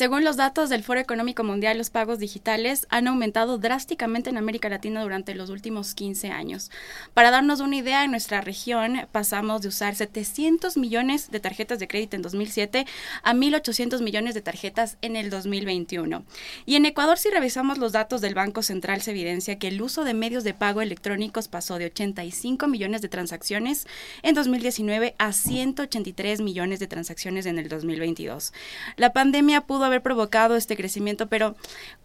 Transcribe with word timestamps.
Según 0.00 0.24
los 0.24 0.38
datos 0.38 0.70
del 0.70 0.82
Foro 0.82 0.98
Económico 0.98 1.44
Mundial, 1.44 1.76
los 1.76 1.90
pagos 1.90 2.18
digitales 2.18 2.86
han 2.88 3.06
aumentado 3.06 3.58
drásticamente 3.58 4.30
en 4.30 4.38
América 4.38 4.70
Latina 4.70 5.02
durante 5.02 5.34
los 5.34 5.50
últimos 5.50 5.94
15 5.94 6.30
años. 6.30 6.70
Para 7.12 7.30
darnos 7.30 7.60
una 7.60 7.76
idea, 7.76 8.02
en 8.02 8.10
nuestra 8.10 8.40
región 8.40 9.06
pasamos 9.12 9.60
de 9.60 9.68
usar 9.68 9.94
700 9.94 10.78
millones 10.78 11.30
de 11.30 11.38
tarjetas 11.38 11.80
de 11.80 11.86
crédito 11.86 12.16
en 12.16 12.22
2007 12.22 12.86
a 13.22 13.34
1.800 13.34 14.00
millones 14.00 14.32
de 14.32 14.40
tarjetas 14.40 14.96
en 15.02 15.16
el 15.16 15.28
2021. 15.28 16.24
Y 16.64 16.76
en 16.76 16.86
Ecuador, 16.86 17.18
si 17.18 17.28
revisamos 17.28 17.76
los 17.76 17.92
datos 17.92 18.22
del 18.22 18.34
Banco 18.34 18.62
Central, 18.62 19.02
se 19.02 19.10
evidencia 19.10 19.58
que 19.58 19.68
el 19.68 19.82
uso 19.82 20.04
de 20.04 20.14
medios 20.14 20.44
de 20.44 20.54
pago 20.54 20.80
electrónicos 20.80 21.48
pasó 21.48 21.76
de 21.76 21.84
85 21.84 22.68
millones 22.68 23.02
de 23.02 23.10
transacciones 23.10 23.86
en 24.22 24.34
2019 24.34 25.14
a 25.18 25.34
183 25.34 26.40
millones 26.40 26.80
de 26.80 26.86
transacciones 26.86 27.44
en 27.44 27.58
el 27.58 27.68
2022. 27.68 28.54
La 28.96 29.12
pandemia 29.12 29.60
pudo 29.60 29.89
haber 29.90 30.02
provocado 30.02 30.56
este 30.56 30.76
crecimiento, 30.76 31.28
pero 31.28 31.56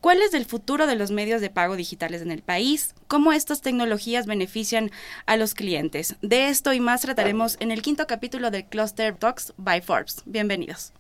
¿cuál 0.02 0.21
es 0.21 0.34
el 0.34 0.45
futuro 0.45 0.88
de 0.88 0.95
los 0.95 1.12
medios 1.12 1.41
de 1.41 1.49
pago 1.49 1.76
digitales 1.76 2.21
en 2.21 2.31
el 2.31 2.41
país? 2.41 2.93
¿Cómo 3.07 3.31
estas 3.31 3.62
tecnologías 3.62 4.26
benefician 4.26 4.91
a 5.26 5.38
los 5.38 5.53
clientes? 5.53 6.16
De 6.21 6.49
esto 6.49 6.73
y 6.73 6.79
más 6.79 7.02
trataremos 7.02 7.57
en 7.59 7.71
el 7.71 7.81
quinto 7.81 8.07
capítulo 8.07 8.52
de 8.52 8.66
Cluster 8.66 9.16
Talks 9.16 9.53
by 9.57 9.81
Forbes. 9.81 10.21
Bienvenidos. 10.26 10.93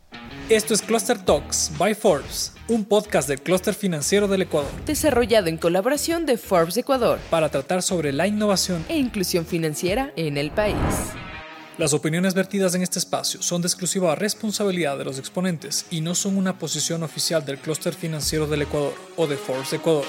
Esto 0.49 0.73
es 0.73 0.81
Cluster 0.81 1.17
Talks 1.17 1.71
by 1.77 1.95
Forbes, 1.95 2.53
un 2.67 2.85
podcast 2.85 3.27
del 3.27 3.41
clúster 3.41 3.73
financiero 3.73 4.27
del 4.27 4.43
Ecuador. 4.43 4.71
Desarrollado 4.85 5.47
en 5.47 5.57
colaboración 5.57 6.25
de 6.25 6.37
Forbes 6.37 6.77
Ecuador. 6.77 7.19
Para 7.29 7.49
tratar 7.49 7.81
sobre 7.81 8.13
la 8.13 8.27
innovación 8.27 8.85
e 8.87 8.97
inclusión 8.97 9.45
financiera 9.45 10.13
en 10.15 10.37
el 10.37 10.51
país. 10.51 10.75
Las 11.77 11.93
opiniones 11.93 12.33
vertidas 12.33 12.73
en 12.73 12.83
este 12.83 12.99
espacio 12.99 13.41
son 13.41 13.61
de 13.61 13.67
exclusiva 13.67 14.15
responsabilidad 14.15 14.97
de 14.97 15.03
los 15.03 15.19
exponentes 15.19 15.85
y 15.89 15.99
no 15.99 16.15
son 16.15 16.37
una 16.37 16.57
posición 16.57 17.03
oficial 17.03 17.45
del 17.45 17.57
clúster 17.57 17.93
financiero 17.93 18.47
del 18.47 18.61
Ecuador 18.61 18.93
o 19.17 19.27
de 19.27 19.35
Forbes 19.35 19.73
Ecuador. 19.73 20.05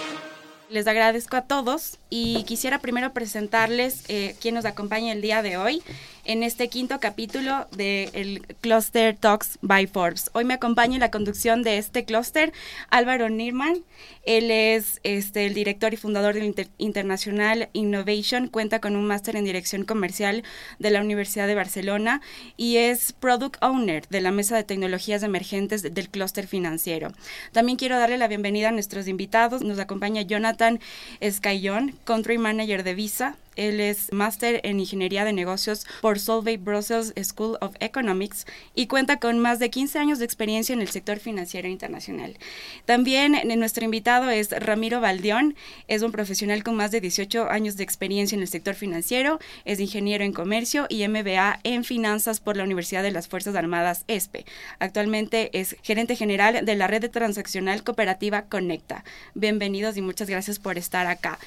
Les 0.68 0.86
agradezco 0.86 1.34
a 1.36 1.42
todos 1.42 1.98
y 2.08 2.44
quisiera 2.44 2.78
primero 2.78 3.12
presentarles 3.12 4.04
eh, 4.06 4.36
quién 4.40 4.54
nos 4.54 4.64
acompaña 4.64 5.12
el 5.12 5.22
día 5.22 5.42
de 5.42 5.56
hoy 5.56 5.82
en 6.26 6.42
este 6.42 6.68
quinto 6.68 6.98
capítulo 7.00 7.68
del 7.76 8.42
Cluster 8.60 9.16
Talks 9.16 9.58
by 9.62 9.86
Forbes. 9.86 10.30
Hoy 10.34 10.44
me 10.44 10.54
acompaña 10.54 10.94
en 10.94 11.00
la 11.00 11.10
conducción 11.10 11.62
de 11.62 11.78
este 11.78 12.04
clúster 12.04 12.52
Álvaro 12.90 13.28
Nirman. 13.28 13.84
Él 14.24 14.50
es 14.50 15.00
este, 15.04 15.46
el 15.46 15.54
director 15.54 15.94
y 15.94 15.96
fundador 15.96 16.34
del 16.34 16.54
International 16.78 17.68
Innovation, 17.72 18.48
cuenta 18.48 18.80
con 18.80 18.96
un 18.96 19.06
máster 19.06 19.36
en 19.36 19.44
dirección 19.44 19.84
comercial 19.84 20.42
de 20.78 20.90
la 20.90 21.00
Universidad 21.00 21.46
de 21.46 21.54
Barcelona 21.54 22.20
y 22.56 22.78
es 22.78 23.12
Product 23.12 23.56
Owner 23.62 24.06
de 24.08 24.20
la 24.20 24.32
Mesa 24.32 24.56
de 24.56 24.64
Tecnologías 24.64 25.22
Emergentes 25.22 25.82
del 25.82 26.08
clúster 26.08 26.48
financiero. 26.48 27.12
También 27.52 27.78
quiero 27.78 27.98
darle 27.98 28.18
la 28.18 28.28
bienvenida 28.28 28.68
a 28.68 28.72
nuestros 28.72 29.06
invitados. 29.06 29.62
Nos 29.62 29.78
acompaña 29.78 30.22
Jonathan 30.22 30.80
Escayón, 31.20 31.94
Country 32.04 32.38
Manager 32.38 32.82
de 32.82 32.94
Visa, 32.94 33.36
él 33.56 33.80
es 33.80 34.12
máster 34.12 34.60
en 34.62 34.78
Ingeniería 34.78 35.24
de 35.24 35.32
Negocios 35.32 35.86
por 36.02 36.18
Solvay 36.18 36.58
Brussels 36.58 37.12
School 37.22 37.58
of 37.60 37.74
Economics 37.80 38.46
y 38.74 38.86
cuenta 38.86 39.18
con 39.18 39.38
más 39.38 39.58
de 39.58 39.70
15 39.70 39.98
años 39.98 40.18
de 40.18 40.24
experiencia 40.26 40.72
en 40.72 40.82
el 40.82 40.88
sector 40.88 41.18
financiero 41.18 41.68
internacional. 41.68 42.36
También 42.84 43.36
nuestro 43.58 43.84
invitado 43.84 44.30
es 44.30 44.50
Ramiro 44.50 45.00
Valdión, 45.00 45.56
es 45.88 46.02
un 46.02 46.12
profesional 46.12 46.62
con 46.62 46.76
más 46.76 46.90
de 46.90 47.00
18 47.00 47.50
años 47.50 47.76
de 47.76 47.84
experiencia 47.84 48.36
en 48.36 48.42
el 48.42 48.48
sector 48.48 48.74
financiero, 48.74 49.38
es 49.64 49.80
ingeniero 49.80 50.24
en 50.24 50.32
comercio 50.32 50.86
y 50.88 51.06
MBA 51.08 51.60
en 51.64 51.84
finanzas 51.84 52.40
por 52.40 52.56
la 52.56 52.64
Universidad 52.64 53.02
de 53.02 53.10
las 53.10 53.28
Fuerzas 53.28 53.54
Armadas 53.54 54.04
ESPE. 54.06 54.44
Actualmente 54.78 55.58
es 55.58 55.76
gerente 55.82 56.16
general 56.16 56.64
de 56.64 56.74
la 56.74 56.86
red 56.86 57.10
transaccional 57.10 57.82
cooperativa 57.82 58.42
Conecta. 58.42 59.04
Bienvenidos 59.34 59.96
y 59.96 60.02
muchas 60.02 60.28
gracias 60.28 60.58
por 60.58 60.76
estar 60.76 61.06
acá. 61.06 61.38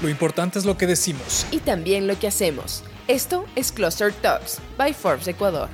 Lo 0.00 0.08
importante 0.08 0.58
es 0.58 0.64
lo 0.64 0.76
que 0.76 0.86
decimos 0.86 1.31
y 1.50 1.58
también 1.58 2.06
lo 2.06 2.18
que 2.18 2.28
hacemos. 2.28 2.82
Esto 3.08 3.44
es 3.56 3.72
Cluster 3.72 4.12
Talks 4.12 4.58
by 4.76 4.92
Forbes 4.92 5.28
Ecuador. 5.28 5.68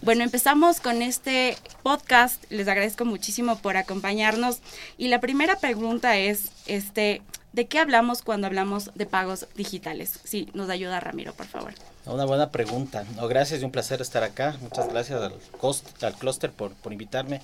Bueno, 0.00 0.24
empezamos 0.24 0.80
con 0.80 1.02
este 1.02 1.56
podcast. 1.82 2.42
Les 2.50 2.66
agradezco 2.66 3.04
muchísimo 3.04 3.56
por 3.58 3.76
acompañarnos. 3.76 4.58
Y 4.98 5.08
la 5.08 5.20
primera 5.20 5.56
pregunta 5.56 6.16
es, 6.16 6.50
este, 6.66 7.22
¿de 7.52 7.66
qué 7.66 7.78
hablamos 7.78 8.22
cuando 8.22 8.46
hablamos 8.46 8.90
de 8.94 9.06
pagos 9.06 9.46
digitales? 9.54 10.18
Sí, 10.24 10.48
nos 10.54 10.68
ayuda 10.70 10.98
Ramiro, 10.98 11.32
por 11.34 11.46
favor. 11.46 11.72
Una 12.06 12.24
buena 12.24 12.50
pregunta. 12.50 13.04
No, 13.16 13.28
gracias 13.28 13.62
y 13.62 13.64
un 13.64 13.70
placer 13.70 14.00
estar 14.00 14.24
acá. 14.24 14.56
Muchas 14.60 14.88
gracias 14.88 15.20
al, 15.20 15.34
cost, 15.58 16.02
al 16.02 16.14
Cluster 16.14 16.50
por, 16.50 16.72
por 16.72 16.92
invitarme 16.92 17.40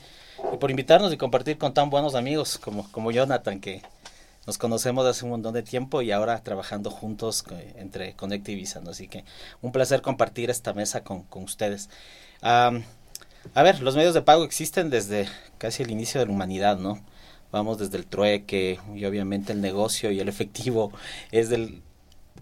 y 0.52 0.56
por 0.56 0.70
invitarnos 0.70 1.12
y 1.12 1.16
compartir 1.16 1.58
con 1.58 1.74
tan 1.74 1.90
buenos 1.90 2.14
amigos 2.14 2.58
como, 2.58 2.90
como 2.90 3.12
Jonathan, 3.12 3.60
que, 3.60 3.82
nos 4.48 4.56
conocemos 4.56 5.04
hace 5.04 5.26
un 5.26 5.32
montón 5.32 5.52
de 5.52 5.62
tiempo 5.62 6.00
y 6.00 6.10
ahora 6.10 6.42
trabajando 6.42 6.90
juntos 6.90 7.44
eh, 7.50 7.74
entre 7.76 8.14
Connect 8.14 8.48
y 8.48 8.54
Visa, 8.54 8.80
Así 8.88 9.06
que 9.06 9.26
un 9.60 9.72
placer 9.72 10.00
compartir 10.00 10.48
esta 10.48 10.72
mesa 10.72 11.04
con, 11.04 11.26
ustedes. 11.34 11.90
a 12.40 12.72
ver, 13.54 13.82
los 13.82 13.94
medios 13.94 14.14
de 14.14 14.22
pago 14.22 14.44
existen 14.44 14.88
desde 14.88 15.28
casi 15.58 15.82
el 15.82 15.90
inicio 15.90 16.18
de 16.18 16.24
la 16.24 16.32
humanidad, 16.32 16.78
¿no? 16.78 16.98
Vamos 17.52 17.76
desde 17.76 17.98
el 17.98 18.06
trueque 18.06 18.80
y 18.94 19.04
obviamente 19.04 19.52
el 19.52 19.60
negocio 19.60 20.10
y 20.10 20.18
el 20.18 20.30
efectivo 20.30 20.92
es 21.30 21.50
del... 21.50 21.82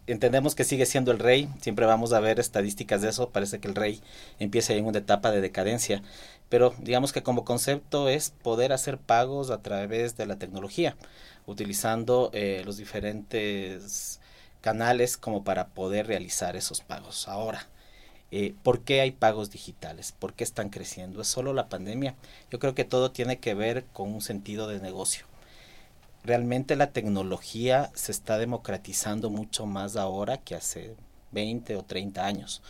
Entendemos 0.06 0.54
que 0.54 0.62
sigue 0.62 0.86
siendo 0.86 1.10
el 1.10 1.18
rey, 1.18 1.48
siempre 1.60 1.86
vamos 1.86 2.12
a 2.12 2.20
ver 2.20 2.38
estadísticas 2.38 3.02
de 3.02 3.08
eso, 3.08 3.30
parece 3.30 3.58
que 3.58 3.66
el 3.66 3.74
rey 3.74 4.00
empieza 4.38 4.74
en 4.74 4.86
una 4.86 4.98
etapa 4.98 5.32
de 5.32 5.40
decadencia, 5.40 6.04
pero 6.48 6.72
digamos 6.78 7.12
que 7.12 7.24
como 7.24 7.44
concepto 7.44 8.08
es 8.08 8.30
poder 8.30 8.72
hacer 8.72 8.98
pagos 8.98 9.50
a 9.50 9.60
través 9.60 10.16
de 10.16 10.26
la 10.26 10.36
tecnología 10.36 10.94
utilizando 11.46 12.30
eh, 12.32 12.62
los 12.64 12.76
diferentes 12.76 14.20
canales 14.60 15.16
como 15.16 15.44
para 15.44 15.68
poder 15.68 16.06
realizar 16.06 16.56
esos 16.56 16.80
pagos. 16.80 17.28
Ahora, 17.28 17.66
eh, 18.32 18.54
¿por 18.62 18.80
qué 18.80 19.00
hay 19.00 19.12
pagos 19.12 19.50
digitales? 19.50 20.12
¿Por 20.12 20.34
qué 20.34 20.44
están 20.44 20.70
creciendo? 20.70 21.20
¿Es 21.20 21.28
solo 21.28 21.52
la 21.52 21.68
pandemia? 21.68 22.16
Yo 22.50 22.58
creo 22.58 22.74
que 22.74 22.84
todo 22.84 23.12
tiene 23.12 23.38
que 23.38 23.54
ver 23.54 23.84
con 23.92 24.12
un 24.12 24.20
sentido 24.20 24.66
de 24.66 24.80
negocio. 24.80 25.26
Realmente 26.24 26.74
la 26.74 26.90
tecnología 26.90 27.90
se 27.94 28.10
está 28.10 28.38
democratizando 28.38 29.30
mucho 29.30 29.64
más 29.66 29.96
ahora 29.96 30.38
que 30.38 30.56
hace 30.56 30.96
20 31.30 31.76
o 31.76 31.84
30 31.84 32.26
años. 32.26 32.62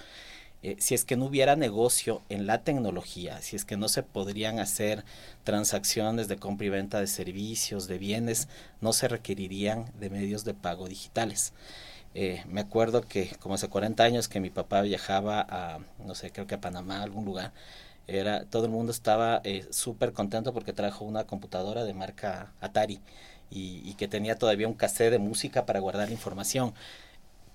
Eh, 0.62 0.76
si 0.78 0.94
es 0.94 1.04
que 1.04 1.16
no 1.16 1.26
hubiera 1.26 1.54
negocio 1.54 2.22
en 2.28 2.46
la 2.46 2.62
tecnología, 2.62 3.40
si 3.42 3.56
es 3.56 3.64
que 3.64 3.76
no 3.76 3.88
se 3.88 4.02
podrían 4.02 4.58
hacer 4.58 5.04
transacciones 5.44 6.28
de 6.28 6.36
compra 6.38 6.66
y 6.66 6.70
venta 6.70 7.00
de 7.00 7.06
servicios, 7.06 7.86
de 7.86 7.98
bienes, 7.98 8.48
no 8.80 8.92
se 8.92 9.08
requerirían 9.08 9.92
de 10.00 10.10
medios 10.10 10.44
de 10.44 10.54
pago 10.54 10.88
digitales. 10.88 11.52
Eh, 12.14 12.42
me 12.48 12.62
acuerdo 12.62 13.02
que 13.02 13.30
como 13.40 13.56
hace 13.56 13.68
40 13.68 14.02
años 14.02 14.28
que 14.28 14.40
mi 14.40 14.48
papá 14.50 14.80
viajaba 14.80 15.46
a, 15.48 15.80
no 16.04 16.14
sé, 16.14 16.30
creo 16.32 16.46
que 16.46 16.54
a 16.54 16.60
Panamá, 16.60 17.02
algún 17.02 17.26
lugar, 17.26 17.52
era, 18.06 18.44
todo 18.46 18.64
el 18.64 18.70
mundo 18.70 18.92
estaba 18.92 19.40
eh, 19.44 19.66
súper 19.70 20.12
contento 20.12 20.54
porque 20.54 20.72
trajo 20.72 21.04
una 21.04 21.24
computadora 21.24 21.84
de 21.84 21.92
marca 21.92 22.52
Atari 22.60 23.00
y, 23.50 23.82
y, 23.84 23.94
que 23.94 24.08
tenía 24.08 24.36
todavía 24.36 24.68
un 24.68 24.74
cassette 24.74 25.12
de 25.12 25.18
música 25.18 25.66
para 25.66 25.80
guardar 25.80 26.10
información 26.10 26.72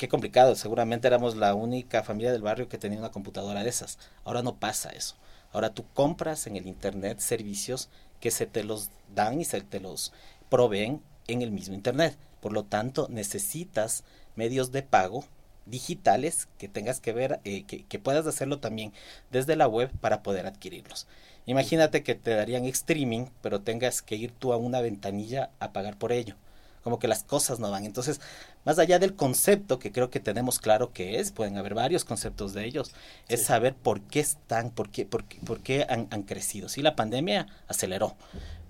qué 0.01 0.09
complicado, 0.09 0.55
seguramente 0.55 1.05
éramos 1.05 1.35
la 1.35 1.53
única 1.53 2.01
familia 2.01 2.31
del 2.31 2.41
barrio 2.41 2.67
que 2.67 2.79
tenía 2.79 2.97
una 2.97 3.11
computadora 3.11 3.63
de 3.63 3.69
esas. 3.69 3.99
Ahora 4.23 4.41
no 4.41 4.55
pasa 4.55 4.89
eso. 4.89 5.15
Ahora 5.53 5.75
tú 5.75 5.85
compras 5.93 6.47
en 6.47 6.55
el 6.55 6.65
Internet 6.65 7.19
servicios 7.19 7.87
que 8.19 8.31
se 8.31 8.47
te 8.47 8.63
los 8.63 8.89
dan 9.13 9.39
y 9.39 9.45
se 9.45 9.61
te 9.61 9.79
los 9.79 10.11
proveen 10.49 11.03
en 11.27 11.43
el 11.43 11.51
mismo 11.51 11.75
Internet. 11.75 12.17
Por 12.39 12.51
lo 12.51 12.63
tanto, 12.63 13.09
necesitas 13.11 14.03
medios 14.35 14.71
de 14.71 14.81
pago 14.81 15.23
digitales 15.67 16.47
que 16.57 16.67
tengas 16.67 16.99
que 16.99 17.13
ver, 17.13 17.39
eh, 17.43 17.61
que, 17.65 17.85
que, 17.85 17.99
puedas 17.99 18.25
hacerlo 18.25 18.57
también 18.57 18.93
desde 19.29 19.55
la 19.55 19.67
web 19.67 19.91
para 20.01 20.23
poder 20.23 20.47
adquirirlos. 20.47 21.05
Imagínate 21.45 22.01
que 22.01 22.15
te 22.15 22.31
darían 22.31 22.65
streaming, 22.65 23.27
pero 23.43 23.61
tengas 23.61 24.01
que 24.01 24.15
ir 24.15 24.31
tú 24.31 24.51
a 24.51 24.57
una 24.57 24.81
ventanilla 24.81 25.51
a 25.59 25.73
pagar 25.73 25.95
por 25.95 26.11
ello 26.11 26.37
como 26.83 26.99
que 26.99 27.07
las 27.07 27.23
cosas 27.23 27.59
no 27.59 27.71
van. 27.71 27.85
Entonces, 27.85 28.19
más 28.65 28.79
allá 28.79 28.99
del 28.99 29.15
concepto 29.15 29.79
que 29.79 29.91
creo 29.91 30.09
que 30.09 30.19
tenemos 30.19 30.59
claro 30.59 30.91
que 30.93 31.19
es, 31.19 31.31
pueden 31.31 31.57
haber 31.57 31.73
varios 31.73 32.05
conceptos 32.05 32.53
de 32.53 32.65
ellos, 32.65 32.91
es 33.27 33.43
saber 33.45 33.75
por 33.75 34.01
qué 34.01 34.19
están, 34.19 34.69
por 34.71 34.89
qué, 34.89 35.05
por 35.05 35.23
qué, 35.61 35.85
han, 35.89 36.23
crecido. 36.23 36.69
Sí, 36.69 36.81
la 36.81 36.95
pandemia 36.95 37.47
aceleró, 37.67 38.15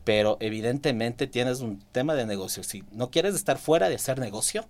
pero 0.03 0.37
evidentemente 0.39 1.27
tienes 1.27 1.59
un 1.59 1.79
tema 1.91 2.15
de 2.15 2.25
negocio. 2.25 2.63
Si 2.63 2.83
no 2.91 3.11
quieres 3.11 3.35
estar 3.35 3.57
fuera 3.57 3.89
de 3.89 3.95
hacer 3.95 4.19
negocio, 4.19 4.65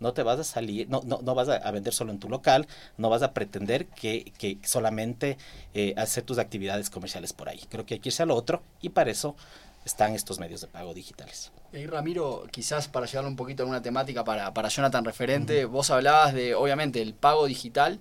no 0.00 0.12
te 0.12 0.22
vas 0.22 0.38
a 0.38 0.44
salir, 0.44 0.88
no, 0.88 1.02
no, 1.04 1.20
no 1.22 1.34
vas 1.34 1.48
a, 1.48 1.70
vender 1.70 1.94
solo 1.94 2.12
en 2.12 2.18
tu 2.18 2.28
local, 2.28 2.66
no 2.98 3.10
vas 3.10 3.22
a 3.22 3.32
pretender 3.32 3.86
que, 3.86 4.32
que 4.38 4.58
solamente 4.64 5.38
eh, 5.72 5.94
hacer 5.96 6.24
tus 6.24 6.38
actividades 6.38 6.90
comerciales 6.90 7.32
por 7.32 7.48
ahí. 7.48 7.60
Creo 7.68 7.86
que 7.86 7.94
hay 7.94 8.00
que 8.00 8.08
irse 8.08 8.22
a 8.22 8.26
lo 8.26 8.34
otro 8.34 8.62
y 8.80 8.90
para 8.90 9.10
eso 9.10 9.36
están 9.84 10.14
estos 10.14 10.38
medios 10.38 10.60
de 10.60 10.66
pago 10.66 10.94
digitales. 10.94 11.52
Y 11.72 11.86
Ramiro, 11.86 12.46
quizás 12.50 12.88
para 12.88 13.06
llevarle 13.06 13.30
un 13.30 13.36
poquito 13.36 13.62
a 13.62 13.66
una 13.66 13.82
temática 13.82 14.24
para, 14.24 14.54
para 14.54 14.68
Jonathan 14.68 15.04
referente, 15.04 15.64
vos 15.64 15.90
hablabas 15.90 16.34
de, 16.34 16.54
obviamente, 16.54 17.02
el 17.02 17.14
pago 17.14 17.46
digital 17.46 17.98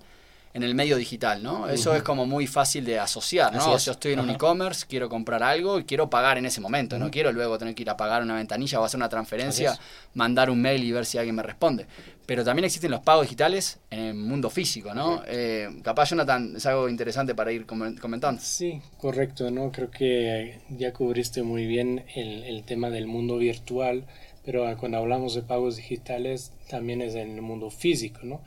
en 0.53 0.61
el 0.61 0.75
medio 0.75 0.97
digital, 0.97 1.41
¿no? 1.41 1.67
Eso 1.67 1.95
es 1.95 2.03
como 2.03 2.27
muy 2.27 2.45
fácil 2.45 2.85
de 2.85 2.99
asociar, 2.99 3.53
¿no? 3.53 3.77
Yo 3.77 3.91
estoy 3.91 4.13
en 4.13 4.19
un 4.19 4.29
e-commerce, 4.29 4.85
quiero 4.87 5.09
comprar 5.09 5.41
algo 5.41 5.79
y 5.79 5.83
quiero 5.83 6.09
pagar 6.09 6.37
en 6.37 6.45
ese 6.45 6.61
momento, 6.61 6.99
no 6.99 7.09
quiero 7.09 7.31
luego 7.31 7.57
tener 7.57 7.73
que 7.73 7.81
ir 7.81 7.89
a 7.89 7.97
pagar 7.97 8.21
una 8.21 8.35
ventanilla 8.35 8.79
o 8.79 8.83
hacer 8.83 8.97
una 8.97 9.09
transferencia, 9.09 9.77
mandar 10.13 10.49
un 10.49 10.61
mail 10.61 10.83
y 10.83 10.91
ver 10.91 11.05
si 11.05 11.17
alguien 11.17 11.35
me 11.35 11.43
responde. 11.43 11.87
Pero 12.25 12.45
también 12.45 12.65
existen 12.65 12.89
los 12.89 13.01
pagos 13.01 13.23
digitales 13.25 13.79
en 13.89 13.99
el 13.99 14.13
mundo 14.13 14.49
físico, 14.49 14.93
¿no? 14.93 15.23
Eh, 15.27 15.69
capaz, 15.83 16.11
Jonathan, 16.11 16.53
es 16.55 16.65
algo 16.65 16.87
interesante 16.87 17.35
para 17.35 17.51
ir 17.51 17.65
comentando. 17.65 18.39
Sí, 18.41 18.81
correcto, 18.97 19.51
¿no? 19.51 19.71
Creo 19.71 19.91
que 19.91 20.59
ya 20.69 20.93
cubriste 20.93 21.43
muy 21.43 21.65
bien 21.65 22.05
el, 22.15 22.43
el 22.43 22.63
tema 22.63 22.89
del 22.89 23.07
mundo 23.07 23.37
virtual, 23.37 24.05
pero 24.45 24.65
cuando 24.77 24.99
hablamos 24.99 25.35
de 25.35 25.41
pagos 25.41 25.77
digitales 25.77 26.53
también 26.69 27.01
es 27.01 27.15
en 27.15 27.35
el 27.35 27.41
mundo 27.41 27.69
físico, 27.69 28.19
¿no? 28.23 28.41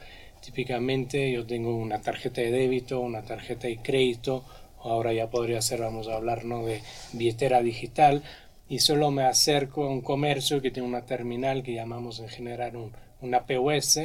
Típicamente 0.47 1.33
yo 1.33 1.45
tengo 1.45 1.75
una 1.75 2.01
tarjeta 2.01 2.41
de 2.41 2.53
débito, 2.53 3.01
una 3.01 3.23
tarjeta 3.23 3.67
de 3.67 3.79
crédito, 3.79 4.45
o 4.79 4.93
ahora 4.93 5.13
ya 5.13 5.29
podría 5.29 5.61
ser, 5.61 5.81
vamos 5.81 6.07
a 6.07 6.15
hablar, 6.15 6.45
¿no? 6.45 6.65
de 6.65 6.83
billetera 7.15 7.63
digital, 7.63 8.23
y 8.69 8.79
solo 8.79 9.11
me 9.11 9.25
acerco 9.25 9.83
a 9.83 9.91
un 9.91 10.03
comercio 10.03 10.63
que 10.63 10.71
tiene 10.71 10.89
una 10.89 11.05
terminal 11.05 11.65
que 11.65 11.75
llamamos 11.75 12.21
en 12.21 12.29
general 12.29 12.77
un, 12.77 12.93
una 13.23 13.45
POS 13.45 13.99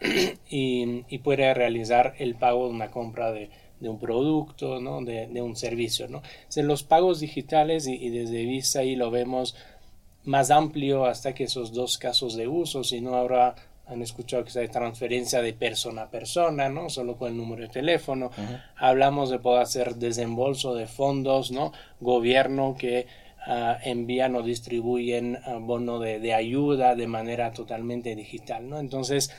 y, 0.48 1.04
y, 1.08 1.18
puede 1.18 1.52
realizar 1.54 2.14
el 2.18 2.36
pago 2.36 2.68
de 2.68 2.74
una 2.74 2.92
compra 2.92 3.32
de, 3.32 3.50
de 3.80 3.88
un 3.88 3.98
producto, 3.98 4.80
¿no? 4.80 5.02
de, 5.02 5.26
de, 5.26 5.42
un 5.42 5.56
servicio. 5.56 6.06
¿no? 6.06 6.22
los 6.54 6.84
pagos 6.84 7.18
digitales 7.18 7.88
y, 7.88 7.94
y, 7.94 8.10
desde 8.10 8.44
Visa 8.44 8.80
ahí 8.80 8.94
lo 8.94 9.10
vemos 9.10 9.56
más 10.22 10.52
amplio 10.52 11.06
hasta 11.06 11.34
que 11.34 11.44
esos 11.44 11.72
dos 11.72 11.98
casos 11.98 12.36
de 12.36 12.46
uso, 12.46 12.84
si 12.84 13.00
no 13.00 13.16
habrá 13.16 13.56
han 13.90 14.02
escuchado 14.02 14.44
que 14.44 14.50
se 14.50 14.68
transferencia 14.68 15.42
de 15.42 15.52
persona 15.52 16.02
a 16.02 16.10
persona, 16.10 16.68
¿no? 16.68 16.88
Solo 16.88 17.16
con 17.16 17.32
el 17.32 17.36
número 17.36 17.62
de 17.62 17.68
teléfono. 17.68 18.30
Hablamos 18.76 19.30
de 19.30 19.40
poder 19.40 19.62
hacer 19.62 19.96
desembolso 19.96 20.74
de 20.74 20.86
fondos, 20.86 21.50
¿no? 21.50 21.72
Gobierno 22.00 22.76
que 22.78 23.06
uh, 23.46 23.74
envían 23.82 24.36
o 24.36 24.42
distribuyen 24.42 25.38
uh, 25.46 25.58
bono 25.58 25.98
de, 25.98 26.20
de, 26.20 26.34
ayuda 26.34 26.94
de 26.94 27.08
manera 27.08 27.52
totalmente 27.52 28.14
digital, 28.14 28.68
¿no? 28.68 28.78
Entonces, 28.78 29.30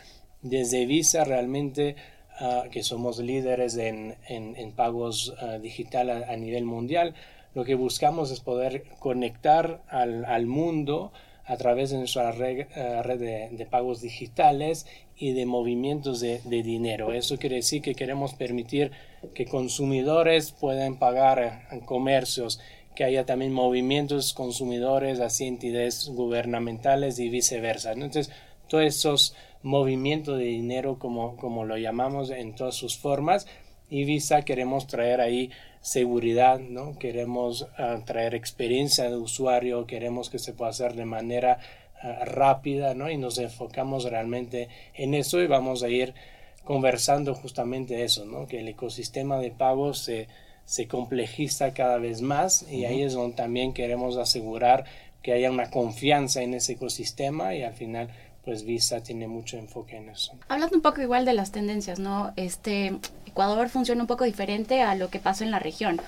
desde 0.41 0.85
Visa 0.85 1.23
realmente, 1.23 1.95
uh, 2.41 2.69
que 2.69 2.83
somos 2.83 3.19
líderes 3.19 3.77
en, 3.77 4.17
en, 4.27 4.55
en 4.57 4.71
pagos 4.73 5.33
digital 5.61 6.09
a, 6.09 6.31
a, 6.31 6.35
nivel 6.35 6.65
mundial, 6.65 7.15
lo 7.53 7.63
que 7.63 7.75
buscamos 7.75 8.31
es 8.31 8.41
poder 8.41 8.83
conectar 8.99 9.81
al, 9.87 10.25
al 10.25 10.45
mundo 10.45 11.13
a 11.51 11.57
través 11.57 11.89
de 11.89 11.97
nuestra 11.97 12.31
red, 12.31 12.65
uh, 12.77 13.03
red 13.03 13.19
de, 13.51 13.65
pagos 13.65 13.99
digitales 13.99 14.85
y 15.17 15.33
de 15.33 15.45
movimientos 15.45 16.21
de, 16.21 16.39
dinero. 16.45 17.11
Eso 17.11 17.37
quiere 17.37 17.57
decir 17.57 17.81
que 17.81 17.93
queremos 17.93 18.33
permitir 18.35 18.91
que 19.35 19.45
consumidores 19.45 20.53
puedan 20.53 20.97
pagar 20.97 21.67
en 21.69 21.81
comercios, 21.81 22.61
que 22.95 23.03
haya 23.03 23.25
también 23.25 23.51
movimientos 23.51 24.33
consumidores 24.33 25.19
hacia 25.19 25.47
entidades 25.47 26.07
gubernamentales 26.07 27.19
y 27.19 27.27
viceversa. 27.27 27.91
Entonces, 27.91 28.31
todos 28.69 28.85
esos 28.85 29.35
movimientos 29.61 30.37
de 30.37 30.45
dinero, 30.45 30.99
como, 30.99 31.35
como 31.35 31.65
lo 31.65 31.77
llamamos 31.77 32.29
en 32.29 32.55
todas 32.55 32.75
sus 32.75 32.97
formas, 32.97 33.45
y 33.91 34.05
Visa 34.05 34.43
queremos 34.43 34.87
traer 34.87 35.19
ahí 35.19 35.51
seguridad, 35.81 36.59
¿no? 36.59 36.97
Queremos 36.97 37.63
uh, 37.63 38.01
traer 38.05 38.33
experiencia 38.33 39.09
de 39.09 39.17
usuario, 39.17 39.85
queremos 39.85 40.29
que 40.29 40.39
se 40.39 40.53
pueda 40.53 40.71
hacer 40.71 40.95
de 40.95 41.03
manera 41.05 41.59
uh, 42.01 42.23
rápida, 42.23 42.93
¿no? 42.95 43.11
Y 43.11 43.17
nos 43.17 43.37
enfocamos 43.37 44.05
realmente 44.05 44.69
en 44.95 45.13
eso 45.13 45.41
y 45.41 45.47
vamos 45.47 45.83
a 45.83 45.89
ir 45.89 46.13
conversando 46.63 47.35
justamente 47.35 48.03
eso, 48.03 48.23
¿no? 48.25 48.47
Que 48.47 48.61
el 48.61 48.69
ecosistema 48.69 49.39
de 49.39 49.51
pagos 49.51 49.99
se, 49.99 50.29
se 50.63 50.87
complejiza 50.87 51.73
cada 51.73 51.97
vez 51.97 52.21
más 52.21 52.63
y 52.63 52.65
uh 52.65 52.83
-huh. 52.83 52.87
ahí 52.87 53.01
es 53.03 53.13
donde 53.13 53.35
también 53.35 53.73
queremos 53.73 54.15
asegurar 54.15 54.85
que 55.21 55.33
haya 55.33 55.51
una 55.51 55.69
confianza 55.69 56.41
en 56.41 56.53
ese 56.53 56.73
ecosistema 56.73 57.55
y 57.55 57.63
al 57.63 57.73
final 57.73 58.09
pues 58.43 58.63
Visa 58.63 59.01
tiene 59.01 59.27
mucho 59.27 59.57
enfoque 59.57 59.97
en 59.97 60.09
eso. 60.09 60.33
Hablando 60.47 60.75
un 60.75 60.81
poco 60.81 61.01
igual 61.01 61.25
de 61.25 61.33
las 61.33 61.51
tendencias, 61.51 61.99
¿no? 61.99 62.33
Este 62.35 62.97
Ecuador 63.25 63.69
funciona 63.69 64.01
un 64.01 64.07
poco 64.07 64.23
diferente 64.23 64.81
a 64.81 64.95
lo 64.95 65.09
que 65.09 65.19
pasa 65.19 65.43
en 65.43 65.51
la 65.51 65.59
región. 65.59 66.01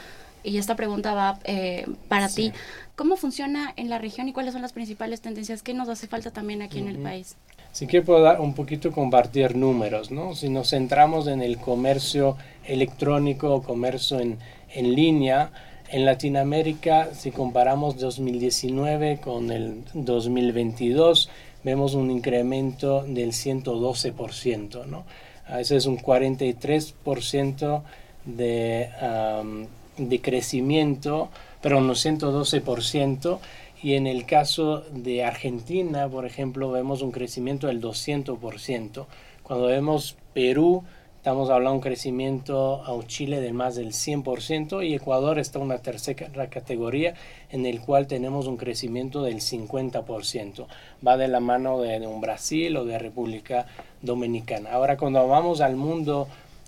Y 0.43 0.57
esta 0.57 0.75
pregunta 0.75 1.13
va 1.13 1.39
eh, 1.45 1.85
para 2.09 2.27
sí. 2.27 2.49
ti. 2.51 2.57
¿Cómo 2.95 3.15
funciona 3.15 3.73
en 3.77 3.89
la 3.89 3.97
región 3.97 4.27
y 4.27 4.33
cuáles 4.33 4.53
son 4.53 4.61
las 4.61 4.73
principales 4.73 5.21
tendencias 5.21 5.63
que 5.63 5.73
nos 5.73 5.87
hace 5.87 6.07
falta 6.07 6.31
también 6.31 6.61
aquí 6.61 6.79
uh 6.79 6.81
-huh. 6.81 6.89
en 6.89 6.95
el 6.95 7.01
país? 7.01 7.37
Sí 7.71 7.87
que 7.87 8.01
puedo 8.01 8.21
dar 8.21 8.39
un 8.41 8.53
poquito 8.53 8.91
compartir 8.91 9.55
números, 9.55 10.11
¿no? 10.11 10.35
Si 10.35 10.49
nos 10.49 10.69
centramos 10.71 11.27
en 11.27 11.41
el 11.41 11.57
comercio 11.57 12.37
electrónico 12.65 13.53
o 13.55 13.63
comercio 13.63 14.19
en, 14.19 14.37
en 14.73 14.93
línea, 14.93 15.51
en 15.89 16.05
Latinoamérica, 16.05 17.09
si 17.13 17.31
comparamos 17.31 17.97
2019 17.97 19.19
con 19.21 19.51
el 19.51 19.83
2022, 19.93 21.29
vemos 21.63 21.93
un 21.93 22.11
incremento 22.11 23.03
del 23.03 23.31
112%, 23.31 24.85
¿no? 24.85 25.05
Eso 25.57 25.75
es 25.75 25.85
un 25.85 25.97
43% 25.97 27.81
de, 28.25 28.89
de 29.97 30.21
crecimiento, 30.21 31.29
pero 31.61 31.77
un 31.77 31.89
112%. 31.89 33.39
Y 33.81 33.95
en 33.95 34.07
el 34.07 34.25
caso 34.25 34.85
de 34.93 35.25
Argentina, 35.25 36.07
por 36.07 36.25
ejemplo, 36.25 36.71
vemos 36.71 37.01
un 37.01 37.11
crecimiento 37.11 37.67
del 37.67 37.81
200%. 37.81 39.05
Cuando 39.43 39.65
vemos 39.67 40.15
Perú, 40.33 40.83
estamos 41.23 41.49
hablando 41.49 41.69
de 41.69 41.75
un 41.77 41.81
crecimiento 41.81 42.83
a 42.83 43.07
Chile 43.07 43.39
de 43.39 43.53
más 43.53 43.75
del 43.77 43.93
100% 43.93 44.85
y 44.85 44.93
Ecuador 44.93 45.39
está 45.39 45.57
en 45.57 45.63
una 45.63 45.77
tercera 45.77 46.49
categoría 46.49 47.13
en 47.49 47.65
el 47.65 47.79
cual 47.79 48.07
tenemos 48.07 48.45
un 48.45 48.57
crecimiento 48.57 49.23
del 49.23 49.35
50%. 49.35 50.65
Va 51.07 51.15
de 51.15 51.29
la 51.29 51.39
mano 51.39 51.79
de, 51.79 52.01
de 52.01 52.07
un 52.07 52.19
Brasil 52.19 52.75
o 52.75 52.83
de 52.83 52.99
República 52.99 53.67
Dominicana. 54.01 54.73
Ahora, 54.73 54.97
cuando 54.97 55.25
vamos 55.25 55.61
al 55.61 55.77
mundo 55.77 56.27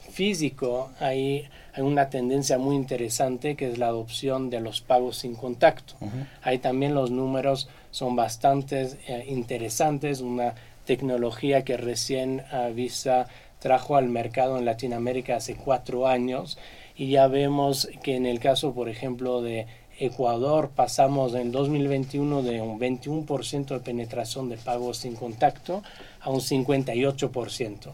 físico, 0.10 0.90
hay, 1.02 1.50
hay 1.74 1.84
una 1.84 2.10
tendencia 2.10 2.58
muy 2.58 2.78
interesante 2.78 3.58
que 3.58 3.70
es 3.70 3.78
la 3.78 3.88
adopción 3.88 4.50
de 4.50 4.62
los 4.62 4.80
pagos 4.80 5.18
sin 5.18 5.36
contacto. 5.36 5.96
Uh 6.00 6.06
-huh. 6.06 6.28
Ahí 6.44 6.60
también 6.60 6.96
los 6.96 7.12
números 7.12 7.68
son 7.92 8.16
bastante 8.16 8.88
eh, 9.10 9.26
interesantes, 9.28 10.22
una 10.22 10.56
tecnología 10.86 11.64
que 11.66 11.78
recién 11.78 12.44
uh, 12.54 12.74
Visa 12.74 13.28
trajo 13.60 13.96
al 13.96 14.10
mercado 14.10 14.58
en 14.58 14.66
Latinoamérica 14.66 15.38
hace 15.38 15.56
cuatro 15.56 16.08
años 16.08 16.58
y 16.96 17.10
ya 17.10 17.28
vemos 17.28 17.90
que 18.04 18.16
en 18.16 18.26
el 18.26 18.40
caso, 18.40 18.74
por 18.74 18.90
ejemplo, 18.90 19.42
de 19.42 19.68
Ecuador 20.00 20.72
pasamos 20.76 21.34
en 21.36 21.52
2021 21.52 22.42
de 22.42 22.62
un 22.62 22.80
21% 22.80 23.68
de 23.68 23.80
penetración 23.80 24.50
de 24.50 24.58
pagos 24.58 24.98
sin 24.98 25.16
contacto 25.16 25.84
a 26.20 26.30
un 26.30 26.42
58%. 26.42 27.92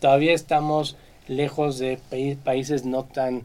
Todavía 0.00 0.32
estamos 0.32 0.96
lejos 1.28 1.78
de 1.78 1.98
países 2.42 2.84
no 2.84 3.04
tan 3.04 3.44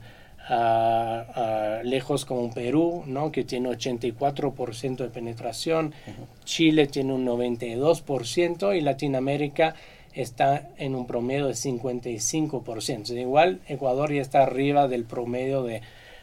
uh, 0.50 0.54
uh, 0.54 1.84
lejos 1.84 2.26
como 2.26 2.52
Perú, 2.54 3.04
¿no? 3.06 3.32
que 3.32 3.44
tiene 3.44 3.70
84% 3.70 4.98
de 4.98 5.10
penetración, 5.10 5.88
uh 5.88 6.10
-huh. 6.10 6.46
Chile 6.46 6.88
tiene 6.88 7.14
un 7.14 7.26
92% 7.26 8.76
y 8.76 8.82
Latinoamérica 8.82 9.76
está 10.22 10.70
en 10.78 10.96
un 10.96 11.08
promedio 11.08 11.48
de 11.48 11.54
55%. 11.54 13.18
Igual 13.18 13.62
Ecuador 13.68 14.12
ya 14.12 14.22
está 14.22 14.44
arriba 14.44 14.88
del 14.88 15.04
promedio 15.04 15.64
de, 15.64 15.82